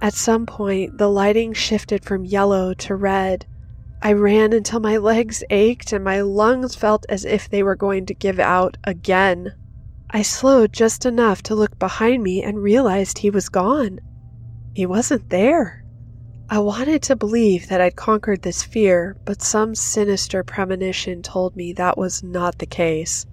[0.03, 3.47] At some point, the lighting shifted from yellow to red.
[4.03, 8.05] I ran until my legs ached and my lungs felt as if they were going
[8.05, 9.55] to give out again.
[10.11, 14.01] I slowed just enough to look behind me and realized he was gone.
[14.75, 15.83] He wasn't there.
[16.53, 21.73] I wanted to believe that I'd conquered this fear, but some sinister premonition told me
[21.75, 23.25] that was not the case.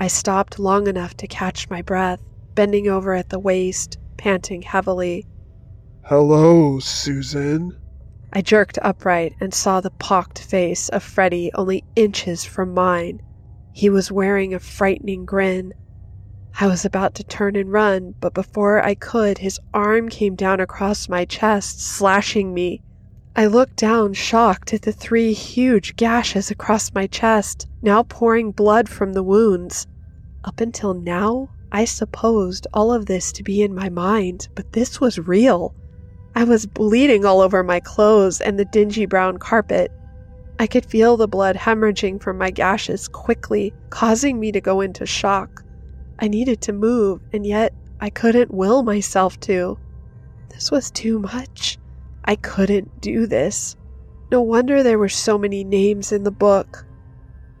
[0.00, 2.20] I stopped long enough to catch my breath
[2.56, 5.26] bending over at the waist, panting heavily.
[6.06, 7.76] Hello, Susan.
[8.32, 13.22] I jerked upright and saw the pocked face of Freddy only inches from mine.
[13.72, 15.72] He was wearing a frightening grin.
[16.58, 20.58] I was about to turn and run, but before I could, his arm came down
[20.58, 22.80] across my chest, slashing me.
[23.36, 28.88] I looked down, shocked at the three huge gashes across my chest, now pouring blood
[28.88, 29.86] from the wounds.
[30.44, 34.98] Up until now, I supposed all of this to be in my mind, but this
[34.98, 35.74] was real.
[36.34, 39.92] I was bleeding all over my clothes and the dingy brown carpet.
[40.58, 45.04] I could feel the blood hemorrhaging from my gashes quickly, causing me to go into
[45.04, 45.62] shock.
[46.18, 49.78] I needed to move, and yet I couldn't will myself to.
[50.50, 51.78] This was too much.
[52.24, 53.76] I couldn't do this.
[54.30, 56.84] No wonder there were so many names in the book.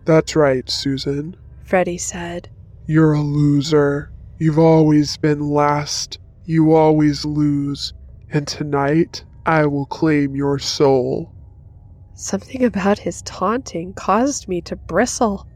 [0.04, 2.48] That's right, Susan, Freddy said.
[2.86, 4.12] You're a loser.
[4.38, 6.18] You've always been last.
[6.44, 7.92] You always lose.
[8.30, 11.32] And tonight, I will claim your soul.
[12.14, 15.46] Something about his taunting caused me to bristle.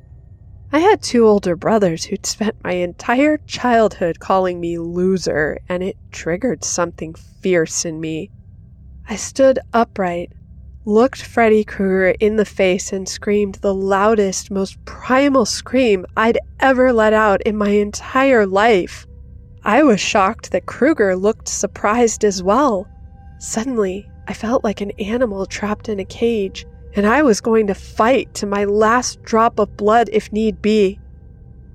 [0.72, 5.96] I had two older brothers who'd spent my entire childhood calling me loser, and it
[6.12, 8.30] triggered something fierce in me.
[9.08, 10.32] I stood upright,
[10.84, 16.92] looked Freddy Krueger in the face and screamed the loudest, most primal scream I'd ever
[16.92, 19.08] let out in my entire life.
[19.64, 22.86] I was shocked that Krueger looked surprised as well.
[23.40, 26.64] Suddenly, I felt like an animal trapped in a cage,
[26.94, 30.98] and I was going to fight to my last drop of blood if need be.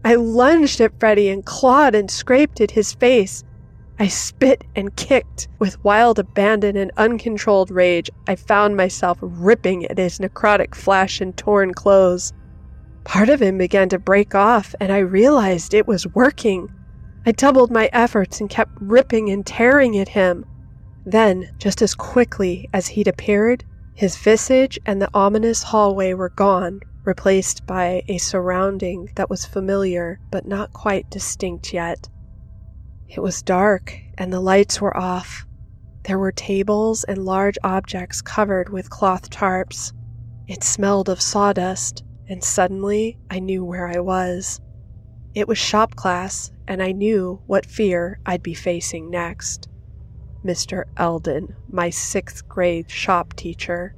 [0.03, 3.43] I lunged at Freddy and clawed and scraped at his face,
[3.97, 5.47] I spit and kicked.
[5.57, 11.35] With wild abandon and uncontrolled rage, I found myself ripping at his necrotic flesh and
[11.37, 12.33] torn clothes.
[13.05, 16.69] Part of him began to break off, and I realized it was working.
[17.25, 20.45] I doubled my efforts and kept ripping and tearing at him.
[21.05, 23.63] Then, just as quickly as he'd appeared,
[23.95, 30.19] his visage and the ominous hallway were gone, replaced by a surrounding that was familiar
[30.29, 32.09] but not quite distinct yet.
[33.07, 35.45] It was dark, and the lights were off.
[36.03, 39.93] There were tables and large objects covered with cloth tarps.
[40.45, 44.59] It smelled of sawdust, and suddenly I knew where I was.
[45.33, 49.69] It was shop class, and I knew what fear I'd be facing next.
[50.45, 50.83] Mr.
[50.95, 53.95] Eldon, my sixth grade shop teacher.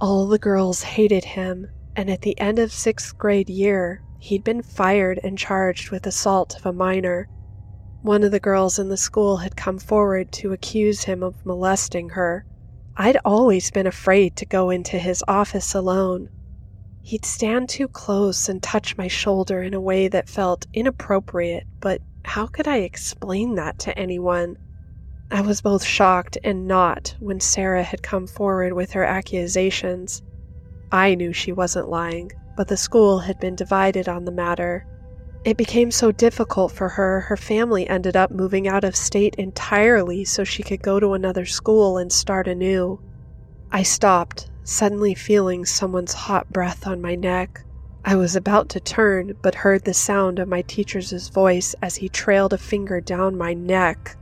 [0.00, 4.62] All the girls hated him, and at the end of sixth grade year, he'd been
[4.62, 7.28] fired and charged with assault of a minor
[8.02, 12.10] one of the girls in the school had come forward to accuse him of molesting
[12.10, 12.46] her.
[12.96, 16.30] I'd always been afraid to go into his office alone.
[17.02, 22.00] He'd stand too close and touch my shoulder in a way that felt inappropriate, but
[22.24, 24.56] how could I explain that to anyone?
[25.32, 30.22] I was both shocked and not when Sarah had come forward with her accusations.
[30.90, 34.86] I knew she wasn't lying, but the school had been divided on the matter.
[35.44, 40.24] It became so difficult for her, her family ended up moving out of state entirely
[40.24, 43.00] so she could go to another school and start anew.
[43.70, 47.64] I stopped, suddenly feeling someone's hot breath on my neck.
[48.04, 52.08] I was about to turn, but heard the sound of my teacher's voice as he
[52.08, 54.16] trailed a finger down my neck.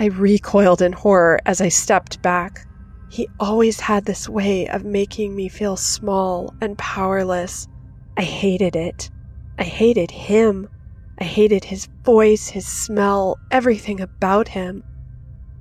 [0.00, 2.66] I recoiled in horror as I stepped back.
[3.10, 7.68] He always had this way of making me feel small and powerless.
[8.16, 9.10] I hated it.
[9.58, 10.70] I hated him.
[11.18, 14.84] I hated his voice, his smell, everything about him.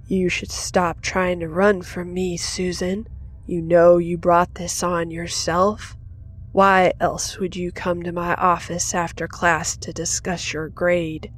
[0.07, 3.07] You should stop trying to run from me, Susan.
[3.45, 5.97] You know you brought this on yourself.
[6.53, 11.29] Why else would you come to my office after class to discuss your grade?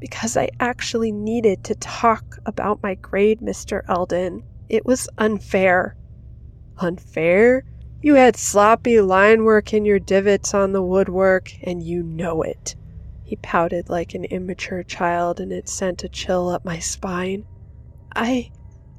[0.00, 3.82] Because I actually needed to talk about my grade, Mr.
[3.88, 4.42] Eldon.
[4.68, 5.94] It was unfair.
[6.78, 7.64] Unfair?
[8.02, 12.74] You had sloppy line work in your divots on the woodwork, and you know it.
[13.22, 17.44] He pouted like an immature child, and it sent a chill up my spine.
[18.16, 18.50] I.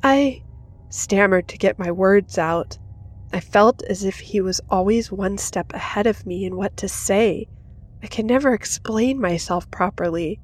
[0.03, 0.43] I
[0.89, 2.77] stammered to get my words out.
[3.33, 6.87] I felt as if he was always one step ahead of me in what to
[6.87, 7.47] say.
[8.03, 10.39] I could never explain myself properly.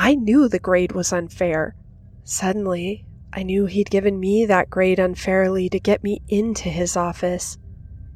[0.00, 1.74] I knew the grade was unfair.
[2.22, 7.58] Suddenly, I knew he'd given me that grade unfairly to get me into his office.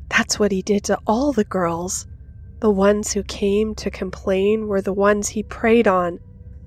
[0.09, 2.07] That's what he did to all the girls.
[2.61, 6.21] The ones who came to complain were the ones he preyed on.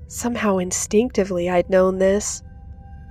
[0.07, 2.43] Somehow instinctively, I'd known this.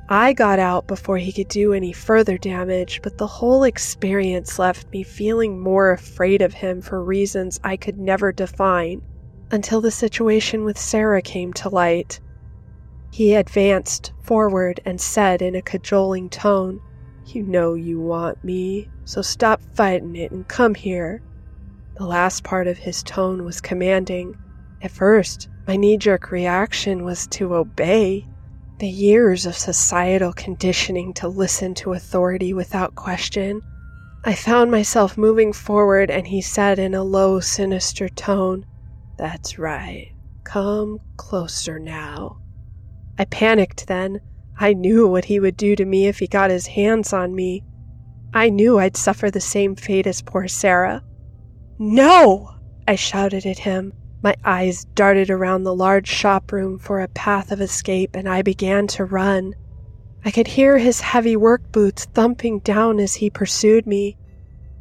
[0.07, 4.93] I got out before he could do any further damage, but the whole experience left
[4.93, 9.01] me feeling more afraid of him for reasons I could never define
[9.55, 12.19] until the situation with Sarah came to light.
[13.13, 16.81] He advanced forward and said in a cajoling tone,
[17.27, 21.23] You know you want me, so stop fighting it and come here.
[21.99, 24.37] The last part of his tone was commanding.
[24.83, 28.27] At first, my knee jerk reaction was to obey.
[28.81, 33.63] The years of societal conditioning to listen to authority without question.
[34.25, 38.67] I found myself moving forward, and he said in a low, sinister tone,
[39.17, 40.13] That's right.
[40.45, 42.39] Come closer now.
[43.19, 44.21] I panicked then.
[44.59, 47.65] I knew what he would do to me if he got his hands on me.
[48.33, 51.03] I knew I'd suffer the same fate as poor Sarah.
[51.79, 52.55] No!
[52.87, 53.93] I shouted at him.
[54.23, 58.43] My eyes darted around the large shop room for a path of escape, and I
[58.43, 59.55] began to run.
[60.25, 64.17] I could hear his heavy work boots thumping down as he pursued me.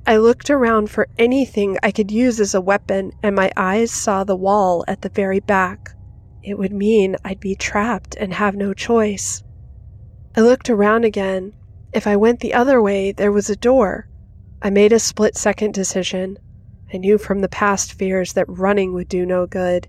[0.05, 4.25] I looked around for anything I could use as a weapon, and my eyes saw
[4.25, 5.95] the wall at the very back.
[6.43, 9.43] It would mean I'd be trapped and have no choice.
[10.35, 11.53] I looked around again.
[11.93, 14.09] If I went the other way, there was a door.
[14.61, 16.37] I made a split second decision.
[16.93, 19.87] I knew from the past fears that running would do no good.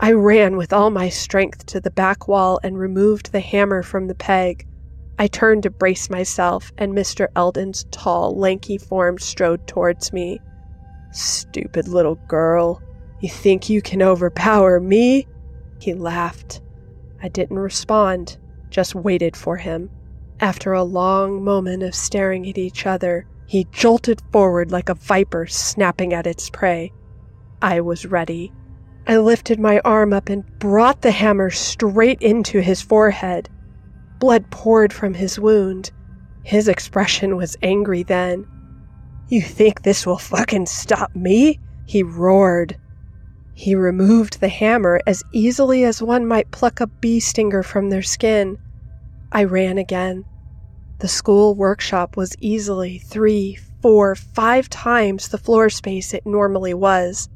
[0.00, 4.06] I ran with all my strength to the back wall and removed the hammer from
[4.06, 4.66] the peg.
[5.18, 7.28] I turned to brace myself, and Mr.
[7.34, 10.40] Eldon's tall, lanky form strode towards me.
[11.10, 12.82] Stupid little girl.
[13.20, 15.26] You think you can overpower me?
[15.80, 16.60] He laughed.
[17.22, 18.36] I didn't respond,
[18.68, 19.90] just waited for him.
[20.38, 25.46] After a long moment of staring at each other, he jolted forward like a viper
[25.46, 26.92] snapping at its prey.
[27.62, 28.52] I was ready.
[29.06, 33.48] I lifted my arm up and brought the hammer straight into his forehead.
[34.18, 35.90] Blood poured from his wound.
[36.42, 38.46] His expression was angry then.
[39.28, 41.58] You think this will fucking stop me?
[41.86, 42.76] He roared.
[43.54, 48.02] He removed the hammer as easily as one might pluck a bee stinger from their
[48.02, 48.58] skin.
[49.32, 50.24] I ran again.
[50.98, 57.28] The school workshop was easily three, four, five times the floor space it normally was.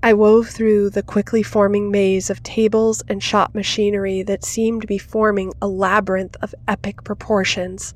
[0.00, 4.86] I wove through the quickly forming maze of tables and shop machinery that seemed to
[4.86, 7.94] be forming a labyrinth of epic proportions.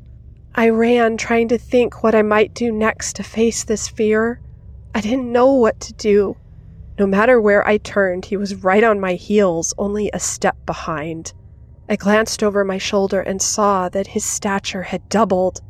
[0.55, 4.40] I ran, trying to think what I might do next to face this fear.
[4.94, 6.36] I didn't know what to do.
[6.98, 11.32] No matter where I turned, he was right on my heels, only a step behind.
[11.88, 15.62] I glanced over my shoulder and saw that his stature had doubled.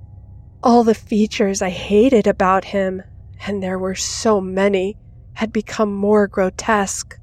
[0.62, 3.02] All the features I hated about him,
[3.46, 4.96] and there were so many,
[5.34, 7.18] had become more grotesque.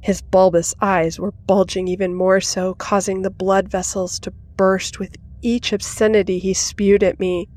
[0.00, 5.16] His bulbous eyes were bulging even more so, causing the blood vessels to burst with
[5.42, 7.48] each obscenity he spewed at me.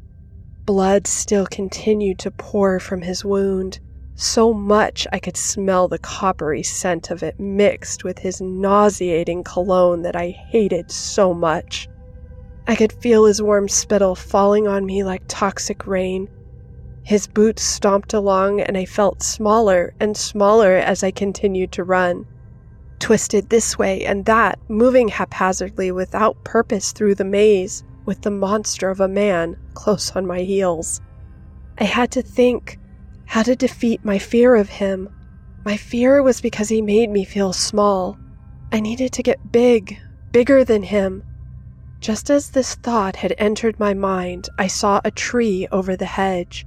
[0.65, 3.79] Blood still continued to pour from his wound,
[4.15, 10.01] so much I could smell the coppery scent of it mixed with his nauseating cologne
[10.03, 11.87] that I hated so much.
[12.67, 16.29] I could feel his warm spittle falling on me like toxic rain.
[17.05, 22.25] His boots stomped along, and I felt smaller and smaller as I continued to run.
[22.97, 28.89] Twisted this way and that, moving haphazardly without purpose through the maze, with the monster
[28.89, 30.99] of a man close on my heels.
[31.77, 32.79] I had to think
[33.25, 35.07] how to defeat my fear of him.
[35.63, 38.17] My fear was because he made me feel small.
[38.71, 39.99] I needed to get big,
[40.31, 41.21] bigger than him.
[41.99, 46.65] Just as this thought had entered my mind, I saw a tree over the hedge.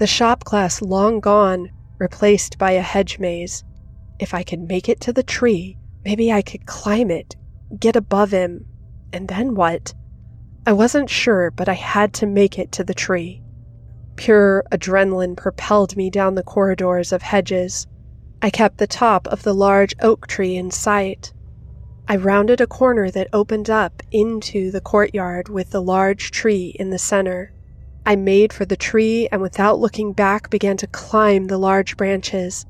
[0.00, 3.64] The shop class long gone, replaced by a hedge maze.
[4.18, 5.76] If I could make it to the tree,
[6.06, 7.36] maybe I could climb it,
[7.78, 8.64] get above him,
[9.12, 9.92] and then what?
[10.66, 13.42] I wasn't sure, but I had to make it to the tree.
[14.16, 17.86] Pure adrenaline propelled me down the corridors of hedges.
[18.40, 21.34] I kept the top of the large oak tree in sight.
[22.08, 26.88] I rounded a corner that opened up into the courtyard with the large tree in
[26.88, 27.52] the center.
[28.06, 32.66] I made for the tree and without looking back began to climb the large branches.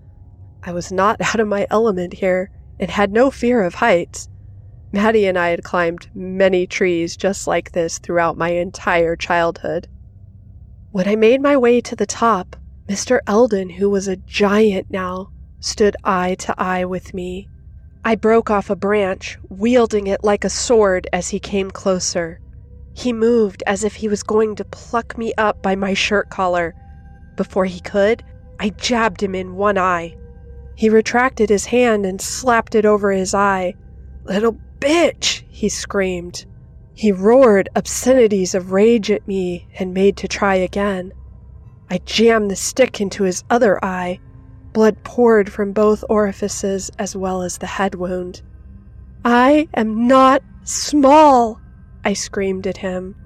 [0.62, 4.28] I was not out of my element here and had no fear of heights.
[4.92, 9.86] Maddie and I had climbed many trees just like this throughout my entire childhood.
[10.90, 12.56] When I made my way to the top,
[12.88, 13.20] Mr.
[13.26, 17.48] Eldon, who was a giant now, stood eye to eye with me.
[18.04, 22.40] I broke off a branch, wielding it like a sword as he came closer.
[22.93, 26.74] He moved as if he was going to pluck me up by my shirt collar.
[27.36, 28.22] Before he could,
[28.59, 30.16] I jabbed him in one eye.
[30.74, 33.74] He retracted his hand and slapped it over his eye.
[34.24, 36.47] Little bitch, he screamed.
[36.95, 41.12] He roared obscenities of rage at me and made to try again.
[41.91, 44.20] I jammed the stick into his other eye.
[44.72, 48.43] Blood poured from both orifices as well as the head wound.
[49.24, 51.61] I am not small,
[52.05, 53.16] I screamed at him.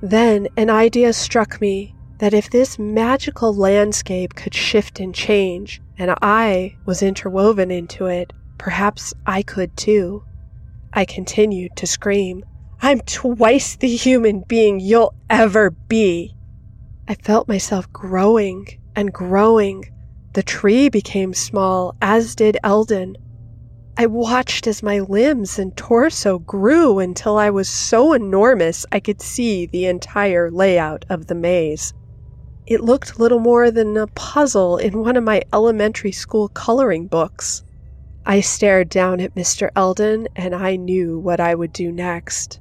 [0.00, 6.14] Then an idea struck me that if this magical landscape could shift and change, and
[6.22, 10.24] I was interwoven into it, perhaps I could too.
[10.92, 12.44] I continued to scream.
[12.80, 16.36] I'm twice the human being you'll ever be.
[17.08, 19.90] I felt myself growing and growing.
[20.34, 23.16] The tree became small, as did Eldon.
[23.96, 29.22] I watched as my limbs and torso grew until I was so enormous I could
[29.22, 31.94] see the entire layout of the maze.
[32.66, 37.62] It looked little more than a puzzle in one of my elementary school coloring books.
[38.26, 39.70] I stared down at Mr.
[39.76, 42.58] Eldon and I knew what I would do next.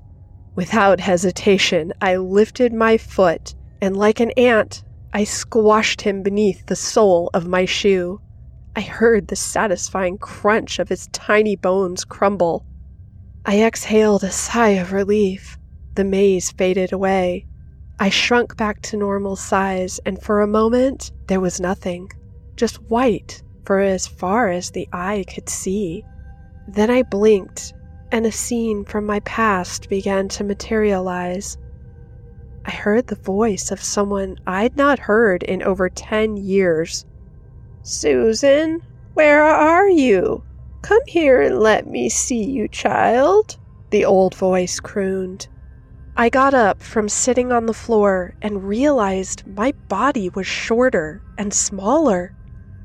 [0.56, 6.76] Without hesitation, I lifted my foot and, like an ant, I squashed him beneath the
[6.76, 8.22] sole of my shoe.
[8.76, 12.66] I heard the satisfying crunch of his tiny bones crumble.
[13.46, 15.58] I exhaled a sigh of relief.
[15.96, 17.46] The maze faded away.
[18.00, 22.10] I shrunk back to normal size, and for a moment there was nothing,
[22.56, 26.04] just white for as far as the eye could see.
[26.68, 27.74] Then I blinked,
[28.12, 31.58] and a scene from my past began to materialize.
[32.66, 37.06] I heard the voice of someone I'd not heard in over ten years.
[37.86, 38.82] Susan,
[39.14, 40.42] where are you?
[40.82, 43.58] Come here and let me see you, child,
[43.90, 45.50] the old voice crooned.
[46.16, 51.54] I got up from sitting on the floor and realized my body was shorter and
[51.54, 52.34] smaller.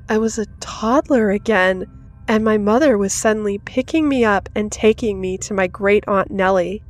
[0.08, 1.86] I was a toddler again,
[2.26, 6.32] and my mother was suddenly picking me up and taking me to my great aunt
[6.32, 6.82] Nellie.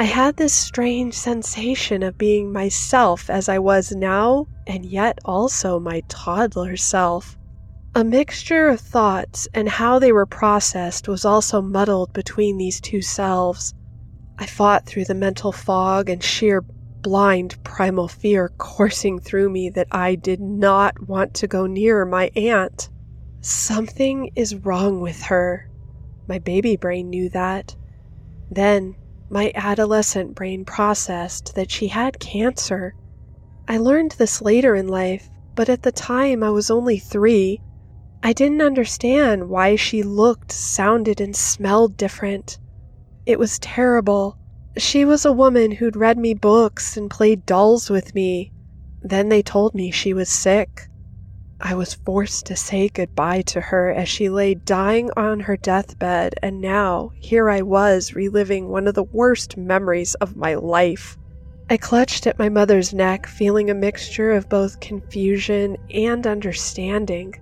[0.00, 5.78] I had this strange sensation of being myself as I was now, and yet also
[5.78, 7.36] my toddler self.
[7.94, 13.02] A mixture of thoughts and how they were processed was also muddled between these two
[13.02, 13.74] selves.
[14.38, 16.62] I fought through the mental fog and sheer
[17.02, 22.30] blind primal fear coursing through me that I did not want to go near my
[22.34, 22.88] aunt.
[23.42, 25.68] Something is wrong with her.
[26.26, 27.76] My baby brain knew that.
[28.50, 28.96] Then
[29.30, 32.94] my adolescent brain processed that she had cancer.
[33.68, 37.60] I learned this later in life, but at the time I was only three.
[38.24, 42.58] I didn't understand why she looked, sounded, and smelled different.
[43.24, 44.36] It was terrible.
[44.76, 48.52] She was a woman who'd read me books and played dolls with me.
[49.00, 50.88] Then they told me she was sick.
[51.62, 56.34] I was forced to say goodbye to her as she lay dying on her deathbed,
[56.42, 61.18] and now here I was reliving one of the worst memories of my life.
[61.68, 67.34] I clutched at my mother's neck, feeling a mixture of both confusion and understanding.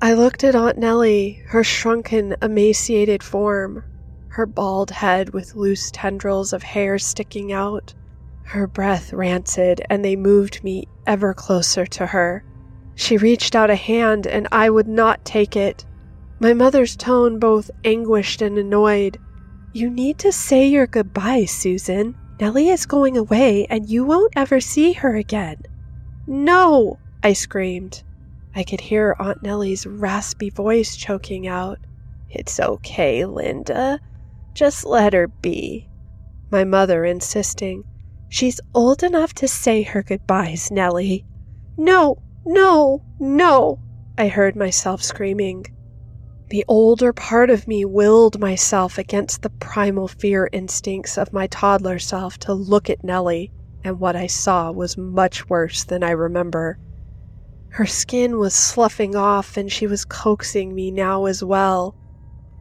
[0.00, 3.84] I looked at Aunt Nellie, her shrunken, emaciated form,
[4.28, 7.94] her bald head with loose tendrils of hair sticking out,
[8.44, 12.44] her breath rancid, and they moved me ever closer to her.
[13.00, 15.86] She reached out a hand, and I would not take it.
[16.38, 19.18] My mother's tone both anguished and annoyed.
[19.72, 22.14] You need to say your goodbyes, Susan.
[22.38, 25.62] Nellie is going away, and you won't ever see her again.
[26.26, 26.98] No!
[27.22, 28.02] I screamed.
[28.54, 31.78] I could hear Aunt Nellie's raspy voice choking out.
[32.28, 33.98] It's okay, Linda.
[34.52, 35.88] Just let her be.
[36.50, 37.82] my mother insisting,
[38.28, 41.24] She's old enough to say her goodbyes, Nellie.
[41.78, 43.78] No, no, no,
[44.18, 45.66] I heard myself screaming.
[46.50, 51.98] The older part of me willed myself against the primal fear instincts of my toddler
[51.98, 53.52] self to look at Nellie,
[53.84, 56.78] and what I saw was much worse than I remember.
[57.68, 61.94] Her skin was sloughing off, and she was coaxing me now as well.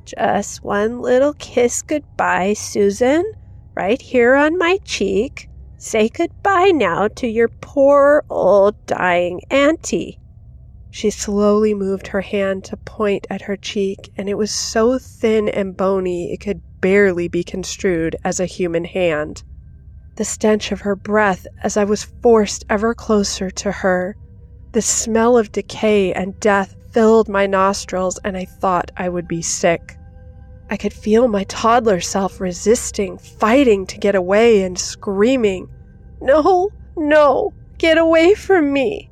[0.05, 3.23] Just one little kiss goodbye, Susan,
[3.75, 5.48] right here on my cheek.
[5.81, 10.19] Say goodbye now to your poor old dying auntie.
[10.91, 15.47] She slowly moved her hand to point at her cheek, and it was so thin
[15.47, 19.43] and bony it could barely be construed as a human hand.
[20.17, 24.17] The stench of her breath as I was forced ever closer to her.
[24.73, 29.41] The smell of decay and death filled my nostrils, and I thought I would be
[29.41, 29.95] sick.
[30.71, 35.67] I could feel my toddler self resisting, fighting to get away, and screaming,
[36.21, 39.09] No, no, get away from me.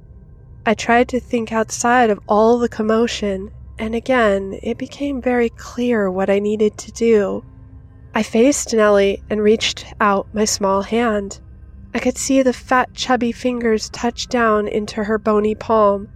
[0.67, 6.11] I tried to think outside of all the commotion, and again it became very clear
[6.11, 7.43] what I needed to do.
[8.13, 11.39] I faced Nellie and reached out my small hand.
[11.93, 16.09] I could see the fat, chubby fingers touch down into her bony palm.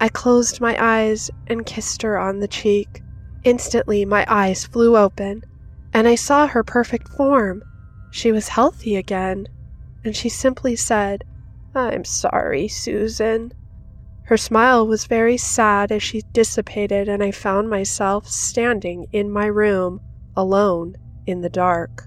[0.00, 3.02] I closed my eyes and kissed her on the cheek.
[3.44, 5.42] Instantly, my eyes flew open,
[5.92, 7.62] and I saw her perfect form.
[8.10, 9.46] She was healthy again,
[10.04, 11.24] and she simply said,
[11.74, 13.52] I'm sorry, Susan.
[14.24, 19.46] Her smile was very sad as she dissipated, and I found myself standing in my
[19.46, 20.00] room,
[20.36, 22.06] alone in the dark.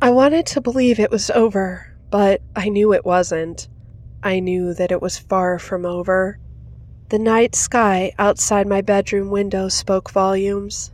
[0.00, 3.68] I wanted to believe it was over, but I knew it wasn't.
[4.22, 6.38] I knew that it was far from over.
[7.12, 10.92] The night sky outside my bedroom window spoke volumes.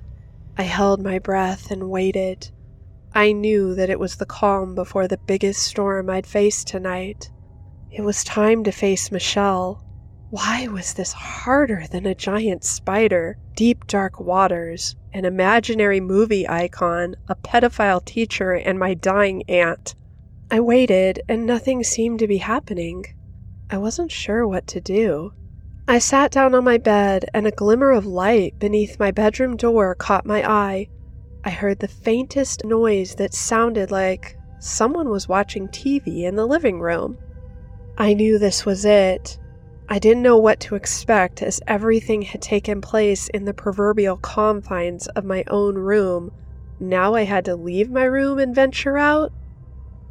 [0.57, 2.51] I held my breath and waited.
[3.15, 7.31] I knew that it was the calm before the biggest storm I'd face tonight.
[7.93, 9.85] It was time to face Michelle.
[10.31, 17.15] Why was this harder than a giant spider, deep dark waters, an imaginary movie icon,
[17.29, 19.95] a pedophile teacher, and my dying aunt?
[20.51, 23.05] I waited, and nothing seemed to be happening.
[23.71, 25.33] I wasn't sure what to do.
[25.91, 29.95] I sat down on my bed, and a glimmer of light beneath my bedroom door
[29.95, 30.89] caught my eye.
[31.45, 36.79] I heard the faintest noise that sounded like someone was watching TV in the living
[36.79, 37.17] room.
[37.97, 39.39] I knew this was it.
[39.89, 45.07] I didn't know what to expect as everything had taken place in the proverbial confines
[45.07, 46.33] of my own room.
[46.79, 49.33] Now I had to leave my room and venture out?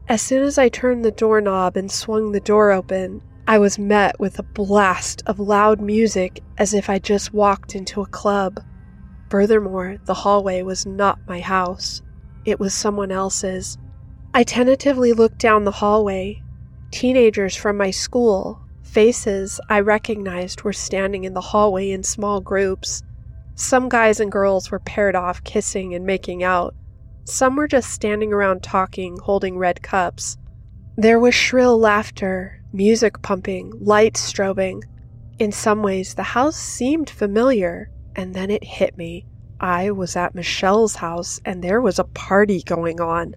[0.10, 4.20] As soon as I turned the doorknob and swung the door open, I was met
[4.20, 8.60] with a blast of loud music as if I just walked into a club.
[9.30, 12.02] Furthermore, the hallway was not my house,
[12.44, 13.78] it was someone else's.
[14.34, 16.44] I tentatively looked down the hallway.
[16.92, 23.02] Teenagers from my school, faces I recognized, were standing in the hallway in small groups.
[23.56, 26.76] Some guys and girls were paired off, kissing and making out.
[27.24, 30.38] Some were just standing around talking, holding red cups.
[30.98, 34.84] There was shrill laughter, music pumping, lights strobing.
[35.40, 39.26] In some ways, the house seemed familiar, and then it hit me.
[39.60, 43.36] I was at Michelle's house, and there was a party going on.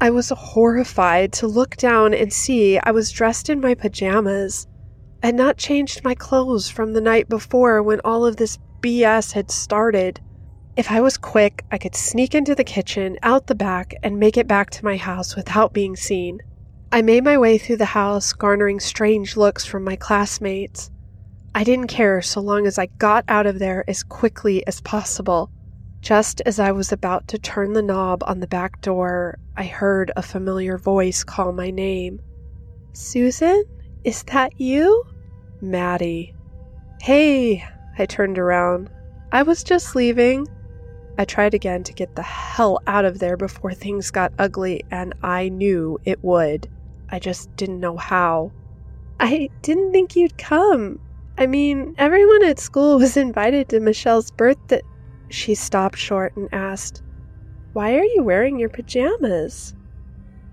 [0.00, 4.66] I was horrified to look down and see I was dressed in my pajamas.
[5.22, 9.50] Had not changed my clothes from the night before when all of this BS had
[9.50, 10.20] started.
[10.76, 14.36] If I was quick, I could sneak into the kitchen, out the back, and make
[14.36, 16.40] it back to my house without being seen.
[16.92, 20.88] I made my way through the house, garnering strange looks from my classmates.
[21.52, 25.50] I didn't care so long as I got out of there as quickly as possible.
[26.00, 30.12] Just as I was about to turn the knob on the back door, I heard
[30.16, 32.20] a familiar voice call my name.
[32.92, 33.64] Susan?
[34.04, 35.04] Is that you?
[35.60, 36.34] Maddie.
[37.02, 37.64] Hey!
[37.98, 38.90] I turned around.
[39.32, 40.46] I was just leaving.
[41.18, 45.14] I tried again to get the hell out of there before things got ugly, and
[45.22, 46.68] I knew it would.
[47.10, 48.52] I just didn't know how.
[49.20, 51.00] I didn't think you'd come.
[51.38, 54.82] I mean, everyone at school was invited to Michelle's birthday.
[55.28, 57.02] She stopped short and asked,
[57.72, 59.74] Why are you wearing your pajamas?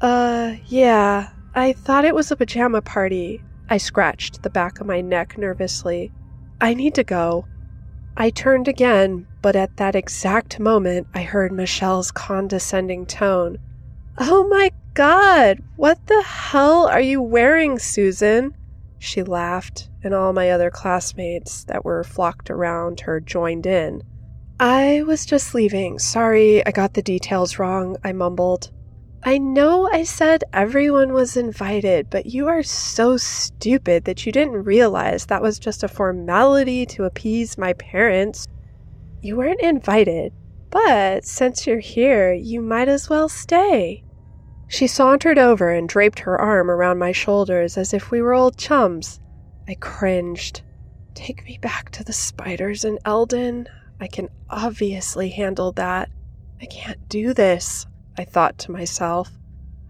[0.02, 3.42] Uh, yeah, I thought it was a pajama party.
[3.70, 6.12] I scratched the back of my neck nervously.
[6.60, 7.46] I need to go.
[8.16, 13.58] I turned again, but at that exact moment I heard Michelle's condescending tone.
[14.18, 18.56] Oh my God, what the hell are you wearing, Susan?
[19.00, 24.04] She laughed, and all my other classmates that were flocked around her joined in.
[24.60, 25.98] I was just leaving.
[25.98, 28.70] Sorry, I got the details wrong, I mumbled.
[29.24, 34.64] I know I said everyone was invited, but you are so stupid that you didn't
[34.64, 38.48] realize that was just a formality to appease my parents.
[39.24, 40.34] You weren't invited,
[40.70, 44.03] but since you're here, you might as well stay.
[44.74, 48.58] She sauntered over and draped her arm around my shoulders as if we were old
[48.58, 49.20] chums.
[49.68, 50.64] I cringed.
[51.14, 53.68] Take me back to the spiders in Eldon.
[54.00, 56.10] I can obviously handle that.
[56.60, 57.86] I can't do this.
[58.18, 59.30] I thought to myself.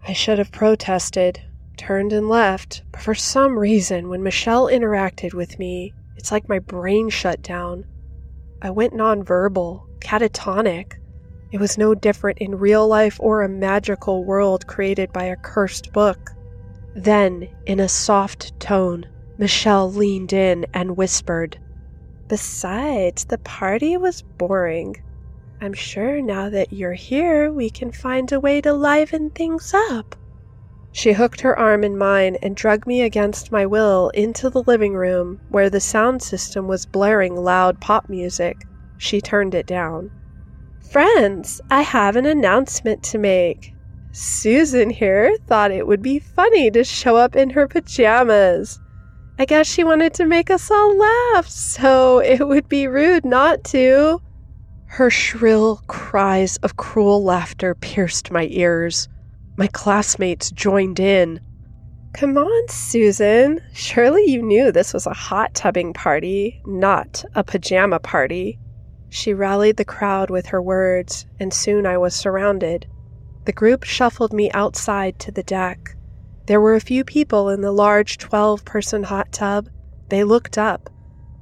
[0.06, 1.40] I should have protested,
[1.78, 6.58] turned and left, but for some reason, when Michelle interacted with me, it's like my
[6.58, 7.86] brain shut down.
[8.60, 10.98] I went nonverbal, catatonic.
[11.54, 15.92] It was no different in real life or a magical world created by a cursed
[15.92, 16.32] book.
[16.96, 19.06] Then, in a soft tone,
[19.38, 21.60] Michelle leaned in and whispered,
[22.26, 24.96] Besides, the party was boring.
[25.60, 30.16] I'm sure now that you're here, we can find a way to liven things up.
[30.90, 34.94] She hooked her arm in mine and dragged me against my will into the living
[34.94, 38.56] room where the sound system was blaring loud pop music.
[38.98, 40.10] She turned it down.
[40.90, 43.74] Friends, I have an announcement to make.
[44.12, 48.78] Susan here thought it would be funny to show up in her pajamas.
[49.38, 53.64] I guess she wanted to make us all laugh, so it would be rude not
[53.64, 54.22] to.
[54.86, 59.08] Her shrill cries of cruel laughter pierced my ears.
[59.56, 61.40] My classmates joined in.
[62.12, 63.60] Come on, Susan.
[63.72, 68.60] Surely you knew this was a hot tubbing party, not a pajama party.
[69.16, 72.86] She rallied the crowd with her words, and soon I was surrounded.
[73.44, 75.94] The group shuffled me outside to the deck.
[76.46, 79.68] There were a few people in the large 12 person hot tub.
[80.08, 80.90] They looked up.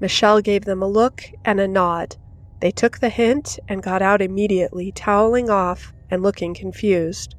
[0.00, 2.16] Michelle gave them a look and a nod.
[2.60, 7.36] They took the hint and got out immediately, toweling off and looking confused.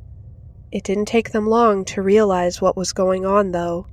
[0.72, 3.86] It didn't take them long to realize what was going on, though.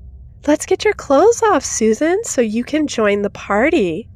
[0.46, 4.08] Let's get your clothes off, Susan, so you can join the party.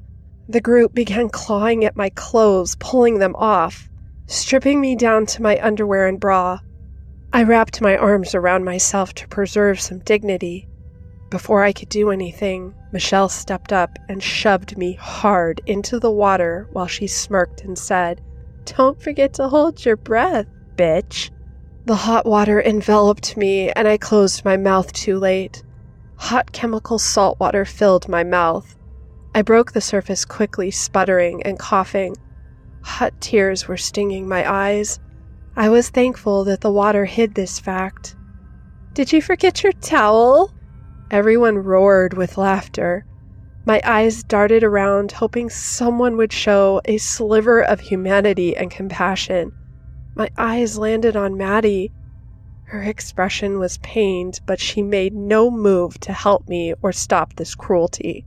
[0.46, 3.88] The group began clawing at my clothes, pulling them off,
[4.26, 6.58] stripping me down to my underwear and bra.
[7.32, 10.68] I wrapped my arms around myself to preserve some dignity.
[11.30, 16.68] Before I could do anything, Michelle stepped up and shoved me hard into the water
[16.72, 18.20] while she smirked and said,
[18.66, 21.30] Don't forget to hold your breath, bitch.
[21.86, 25.62] The hot water enveloped me and I closed my mouth too late.
[26.16, 28.76] Hot chemical salt water filled my mouth.
[29.36, 32.16] I broke the surface quickly, sputtering and coughing.
[32.82, 35.00] Hot tears were stinging my eyes.
[35.56, 38.14] I was thankful that the water hid this fact.
[38.92, 40.52] Did you forget your towel?
[41.10, 43.06] Everyone roared with laughter.
[43.66, 49.52] My eyes darted around, hoping someone would show a sliver of humanity and compassion.
[50.14, 51.90] My eyes landed on Maddie.
[52.66, 57.56] Her expression was pained, but she made no move to help me or stop this
[57.56, 58.24] cruelty.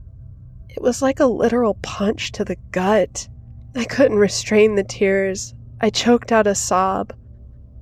[0.78, 3.26] It was like a literal punch to the gut.
[3.74, 5.52] I couldn't restrain the tears.
[5.80, 7.12] I choked out a sob.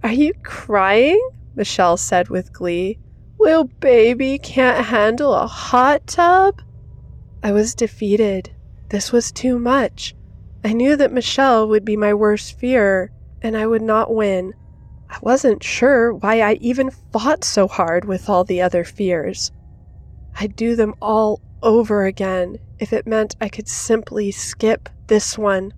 [0.03, 1.21] Are you crying?
[1.55, 2.99] Michelle said with glee.
[3.37, 6.63] Will baby can't handle a hot tub?
[7.43, 8.57] I was defeated.
[8.89, 10.15] This was too much.
[10.65, 14.55] I knew that Michelle would be my worst fear, and I would not win.
[15.11, 19.53] I wasn't sure why I even fought so hard with all the other fears.
[20.39, 25.73] I'd do them all over again if it meant I could simply skip this one.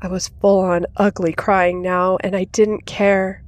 [0.00, 3.42] I was full on ugly crying now, and I didn't care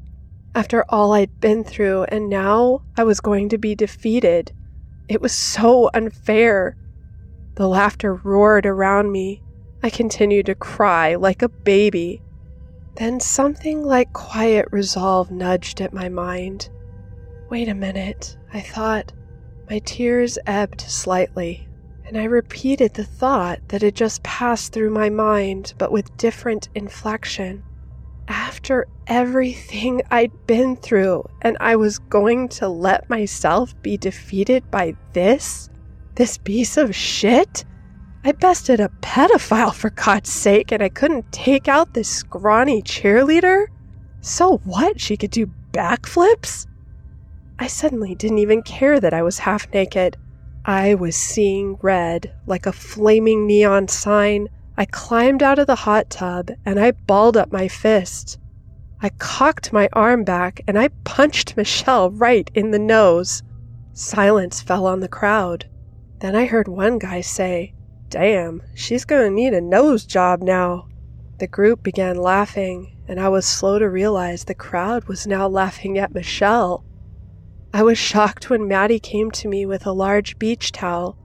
[0.55, 4.53] after all I'd been through, and now I was going to be defeated.
[5.09, 6.77] It was so unfair.
[7.55, 9.43] The laughter roared around me.
[9.83, 12.23] I continued to cry like a baby.
[12.97, 16.69] Then something like quiet resolve nudged at my mind.
[17.49, 19.13] Wait a minute, I thought.
[19.73, 21.67] My tears ebbed slightly,
[22.05, 26.69] and I repeated the thought that had just passed through my mind, but with different
[26.75, 27.63] inflection
[28.29, 34.95] after everything I'd been through, and I was going to let myself be defeated by
[35.15, 35.71] this?
[36.17, 37.65] This piece of shit?
[38.27, 43.69] I bested a pedophile for God's sake, and I couldn't take out this scrawny cheerleader?
[44.21, 45.01] So what?
[45.01, 46.67] She could do backflips?
[47.63, 50.17] I suddenly didn't even care that I was half naked.
[50.65, 56.11] I was seeing red, like a flaming neon sign I climbed out of the hot
[56.11, 58.41] tub and I balled up my fist.
[59.01, 63.45] I cocked my arm back and I punched Michelle right in the nose.
[63.93, 65.67] Silence fell on the crowd.
[66.19, 67.75] Then I heard one guy say,
[68.09, 70.89] Damn, she's gonna need a nose job now.
[71.39, 75.97] The group began laughing, and I was slow to realize the crowd was now laughing
[75.97, 76.85] at Michelle.
[77.75, 81.17] I was shocked when Maddie came to me with a large beach towel.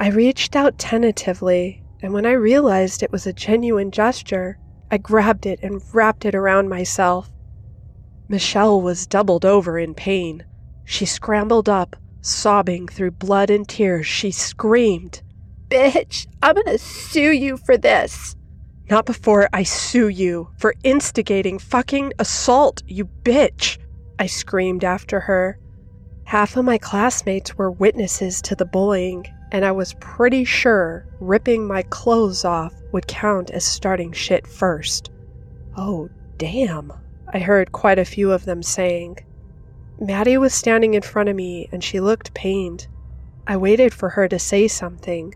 [0.00, 4.58] I reached out tentatively, and when I realized it was a genuine gesture,
[4.90, 7.30] I grabbed it and wrapped it around myself.
[8.28, 10.44] Michelle was doubled over in pain.
[10.84, 14.04] She scrambled up, sobbing through blood and tears.
[14.04, 15.22] She screamed,
[15.68, 18.34] Bitch, I'm gonna sue you for this.
[18.90, 23.78] Not before I sue you for instigating fucking assault, you bitch,
[24.18, 25.60] I screamed after her.
[26.24, 31.66] Half of my classmates were witnesses to the bullying, and I was pretty sure ripping
[31.66, 35.10] my clothes off would count as starting shit first.
[35.76, 36.08] Oh,
[36.38, 36.92] damn,
[37.32, 39.18] I heard quite a few of them saying.
[40.00, 42.86] Maddie was standing in front of me and she looked pained.
[43.46, 45.34] I waited for her to say something.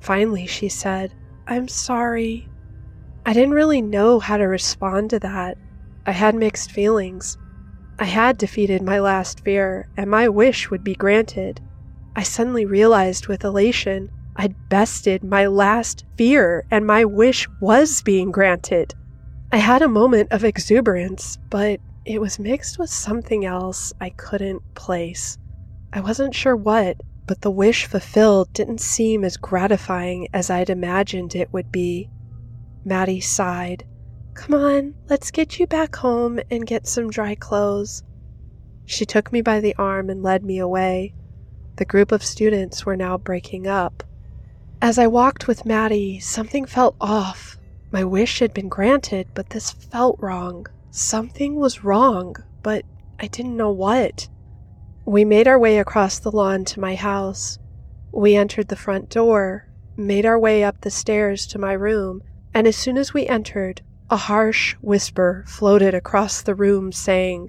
[0.00, 1.14] Finally, she said,
[1.46, 2.48] I'm sorry.
[3.26, 5.58] I didn't really know how to respond to that.
[6.06, 7.38] I had mixed feelings.
[8.02, 11.60] I had defeated my last fear, and my wish would be granted.
[12.16, 18.32] I suddenly realized with elation I'd bested my last fear, and my wish was being
[18.32, 18.96] granted.
[19.52, 24.74] I had a moment of exuberance, but it was mixed with something else I couldn't
[24.74, 25.38] place.
[25.92, 26.96] I wasn't sure what,
[27.28, 32.10] but the wish fulfilled didn't seem as gratifying as I'd imagined it would be.
[32.84, 33.84] Maddie sighed.
[34.34, 38.02] Come on, let's get you back home and get some dry clothes.
[38.86, 41.14] She took me by the arm and led me away.
[41.76, 44.02] The group of students were now breaking up.
[44.80, 47.58] As I walked with Maddie, something felt off.
[47.90, 50.66] My wish had been granted, but this felt wrong.
[50.90, 52.84] Something was wrong, but
[53.20, 54.28] I didn't know what.
[55.04, 57.58] We made our way across the lawn to my house.
[58.10, 62.22] We entered the front door, made our way up the stairs to my room,
[62.54, 67.48] and as soon as we entered, a harsh whisper floated across the room saying,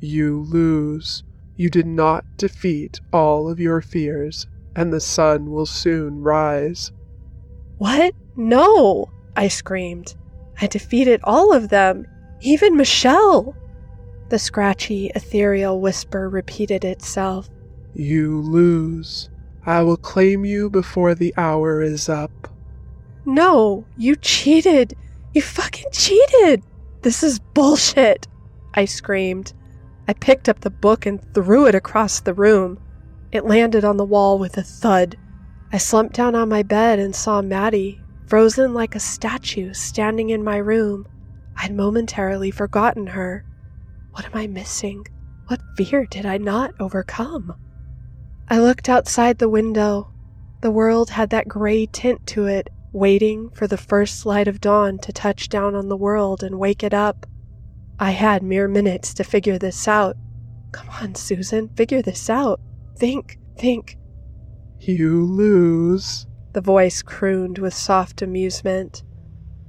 [0.00, 1.24] You lose.
[1.56, 4.46] You did not defeat all of your fears,
[4.76, 6.92] and the sun will soon rise.
[7.78, 8.12] What?
[8.36, 9.10] No!
[9.34, 10.14] I screamed.
[10.60, 12.06] I defeated all of them,
[12.42, 13.56] even Michelle.
[14.28, 17.48] The scratchy, ethereal whisper repeated itself.
[17.94, 19.30] You lose.
[19.64, 22.30] I will claim you before the hour is up.
[23.24, 24.94] No, you cheated.
[25.34, 26.62] You fucking cheated.
[27.02, 28.28] This is bullshit.
[28.72, 29.52] I screamed.
[30.06, 32.78] I picked up the book and threw it across the room.
[33.32, 35.16] It landed on the wall with a thud.
[35.72, 40.44] I slumped down on my bed and saw Maddie, frozen like a statue, standing in
[40.44, 41.08] my room.
[41.56, 43.44] I'd momentarily forgotten her.
[44.12, 45.04] What am I missing?
[45.48, 47.54] What fear did I not overcome?
[48.48, 50.12] I looked outside the window.
[50.60, 54.96] The world had that gray tint to it, waiting for the first light of dawn
[54.98, 57.26] to touch down on the world and wake it up.
[57.98, 60.16] I had mere minutes to figure this out.
[60.72, 62.60] Come on, Susan, figure this out.
[62.96, 63.98] Think, think.
[64.78, 69.02] You lose, the voice crooned with soft amusement.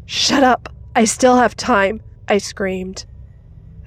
[0.05, 0.69] Shut up!
[0.95, 2.01] I still have time!
[2.28, 3.05] I screamed.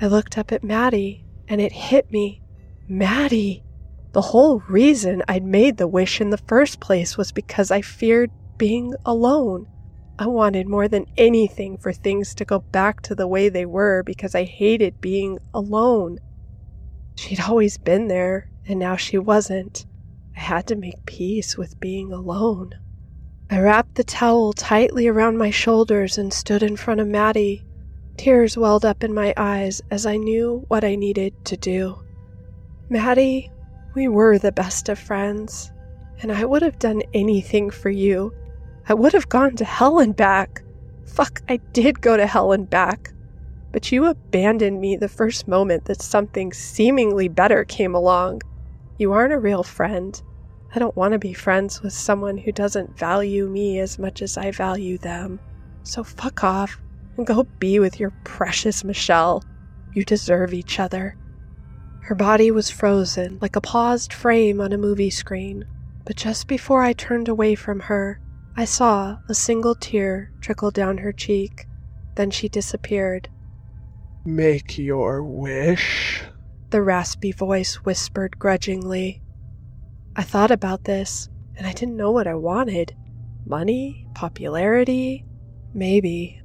[0.01, 2.43] I looked up at Maddie, and it hit me.
[2.89, 3.63] Maddie!
[4.13, 8.31] The whole reason I'd made the wish in the first place was because I feared
[8.59, 9.69] being alone.
[10.19, 14.03] I wanted more than anything for things to go back to the way they were
[14.03, 16.19] because I hated being alone.
[17.15, 19.87] She'd always been there, and now she wasn't.
[20.37, 22.75] I had to make peace with being alone.
[23.49, 27.65] I wrapped the towel tightly around my shoulders and stood in front of Maddie.
[28.17, 32.03] Tears welled up in my eyes as I knew what I needed to do.
[32.91, 33.53] Maddie,
[33.95, 35.71] we were the best of friends,
[36.21, 38.33] and I would have done anything for you
[38.91, 40.63] I would have gone to hell and back.
[41.05, 43.13] Fuck, I did go to hell and back.
[43.71, 48.41] But you abandoned me the first moment that something seemingly better came along.
[48.97, 50.21] You aren't a real friend.
[50.75, 54.39] I don't want to be friends with someone who doesn't value me as much as
[54.39, 55.39] I value them.
[55.83, 56.81] So fuck off
[57.19, 59.45] and go be with your precious Michelle.
[59.93, 61.15] You deserve each other.
[62.01, 65.67] Her body was frozen like a paused frame on a movie screen,
[66.07, 68.19] but just before I turned away from her,
[68.59, 71.69] I saw a single tear trickle down her cheek.
[72.17, 73.29] Then she disappeared.
[74.25, 76.25] Make your wish,
[76.71, 79.23] the raspy voice whispered grudgingly.
[80.17, 82.97] I thought about this, and I didn't know what I wanted.
[83.47, 84.09] Money?
[84.17, 85.25] Popularity?
[85.73, 86.43] Maybe.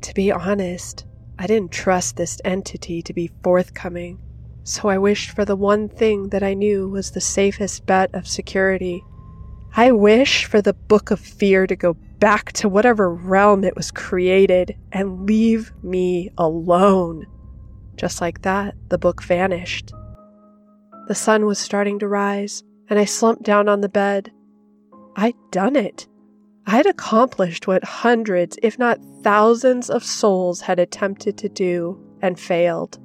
[0.00, 1.06] To be honest,
[1.38, 4.18] I didn't trust this entity to be forthcoming,
[4.64, 8.26] so I wished for the one thing that I knew was the safest bet of
[8.26, 9.04] security
[9.78, 13.90] I wish for the Book of Fear to go back to whatever realm it was
[13.90, 17.26] created and leave me alone.
[17.96, 19.92] Just like that, the book vanished.
[21.08, 24.32] The sun was starting to rise, and I slumped down on the bed.
[25.14, 26.08] I'd done it.
[26.66, 32.40] I had accomplished what hundreds, if not thousands, of souls had attempted to do and
[32.40, 32.98] failed.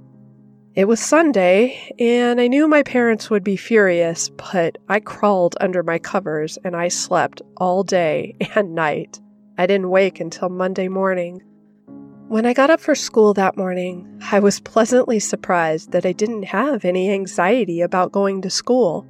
[0.74, 5.84] It was Sunday, and I knew my parents would be furious, but I crawled under
[5.84, 9.20] my covers and I slept all day and night.
[9.58, 11.44] I didn't wake until Monday morning.
[12.30, 16.44] When I got up for school that morning, I was pleasantly surprised that I didn't
[16.44, 19.06] have any anxiety about going to school.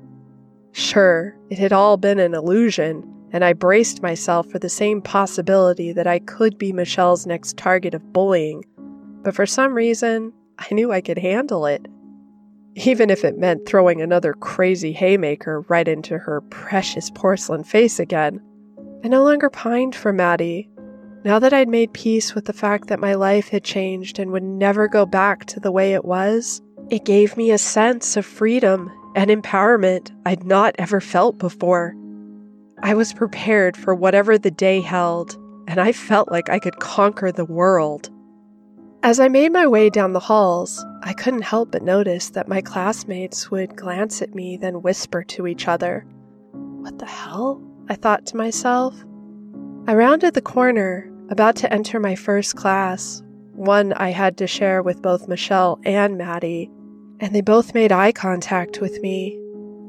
[0.72, 5.94] Sure, it had all been an illusion, and I braced myself for the same possibility
[5.94, 8.66] that I could be Michelle's next target of bullying,
[9.22, 11.88] but for some reason, I knew I could handle it.
[12.76, 18.40] Even if it meant throwing another crazy haymaker right into her precious porcelain face again.
[19.04, 20.70] I no longer pined for Maddie.
[21.24, 24.44] Now that I'd made peace with the fact that my life had changed and would
[24.44, 28.92] never go back to the way it was, it gave me a sense of freedom
[29.16, 31.96] and empowerment I'd not ever felt before.
[32.84, 35.38] I was prepared for whatever the day held,
[35.68, 38.10] and I felt like I could conquer the world.
[39.04, 42.62] As I made my way down the halls, I couldn't help but notice that my
[42.62, 46.06] classmates would glance at me, then whisper to each other.
[46.52, 47.60] What the hell?
[47.90, 48.94] I thought to myself.
[49.88, 53.24] I rounded the corner, about to enter my first class,
[53.54, 56.70] one I had to share with both Michelle and Maddie,
[57.20, 59.36] and they both made eye contact with me.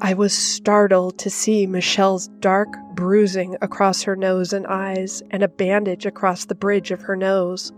[0.00, 5.48] I was startled to see Michelle's dark bruising across her nose and eyes and a
[5.48, 7.72] bandage across the bridge of her nose.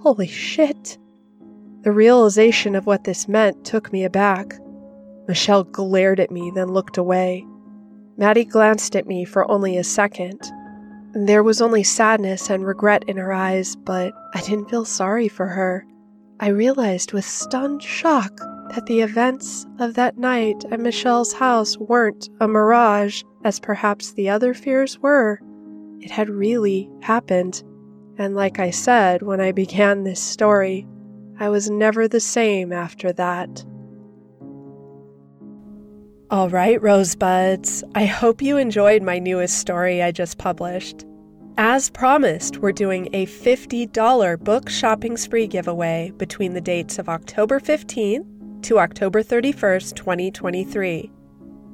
[0.00, 0.96] Holy shit!
[1.82, 4.58] The realization of what this meant took me aback.
[5.26, 7.44] Michelle glared at me, then looked away.
[8.16, 10.40] Maddie glanced at me for only a second.
[11.14, 15.46] There was only sadness and regret in her eyes, but I didn't feel sorry for
[15.46, 15.86] her.
[16.40, 18.38] I realized with stunned shock
[18.74, 24.28] that the events of that night at Michelle's house weren't a mirage, as perhaps the
[24.28, 25.40] other fears were.
[26.00, 27.62] It had really happened.
[28.18, 30.86] And like I said when I began this story,
[31.38, 33.64] I was never the same after that.
[36.30, 41.06] All right, Rosebuds, I hope you enjoyed my newest story I just published.
[41.56, 47.60] As promised, we're doing a $50 book shopping spree giveaway between the dates of October
[47.60, 51.10] 15th to October 31st, 2023.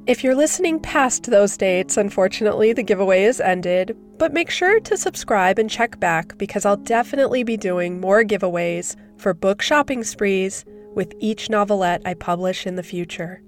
[0.06, 4.98] If you're listening past those dates, unfortunately, the giveaway is ended, but make sure to
[4.98, 10.66] subscribe and check back because I'll definitely be doing more giveaways for book shopping sprees
[10.94, 13.40] with each novelette I publish in the future.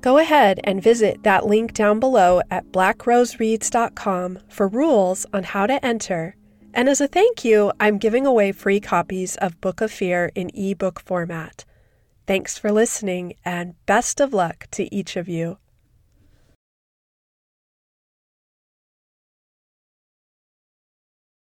[0.00, 5.84] Go ahead and visit that link down below at blackrosereads.com for rules on how to
[5.84, 6.36] enter.
[6.74, 10.52] And as a thank you, I'm giving away free copies of Book of Fear in
[10.54, 11.64] ebook format.
[12.28, 15.58] Thanks for listening, and best of luck to each of you.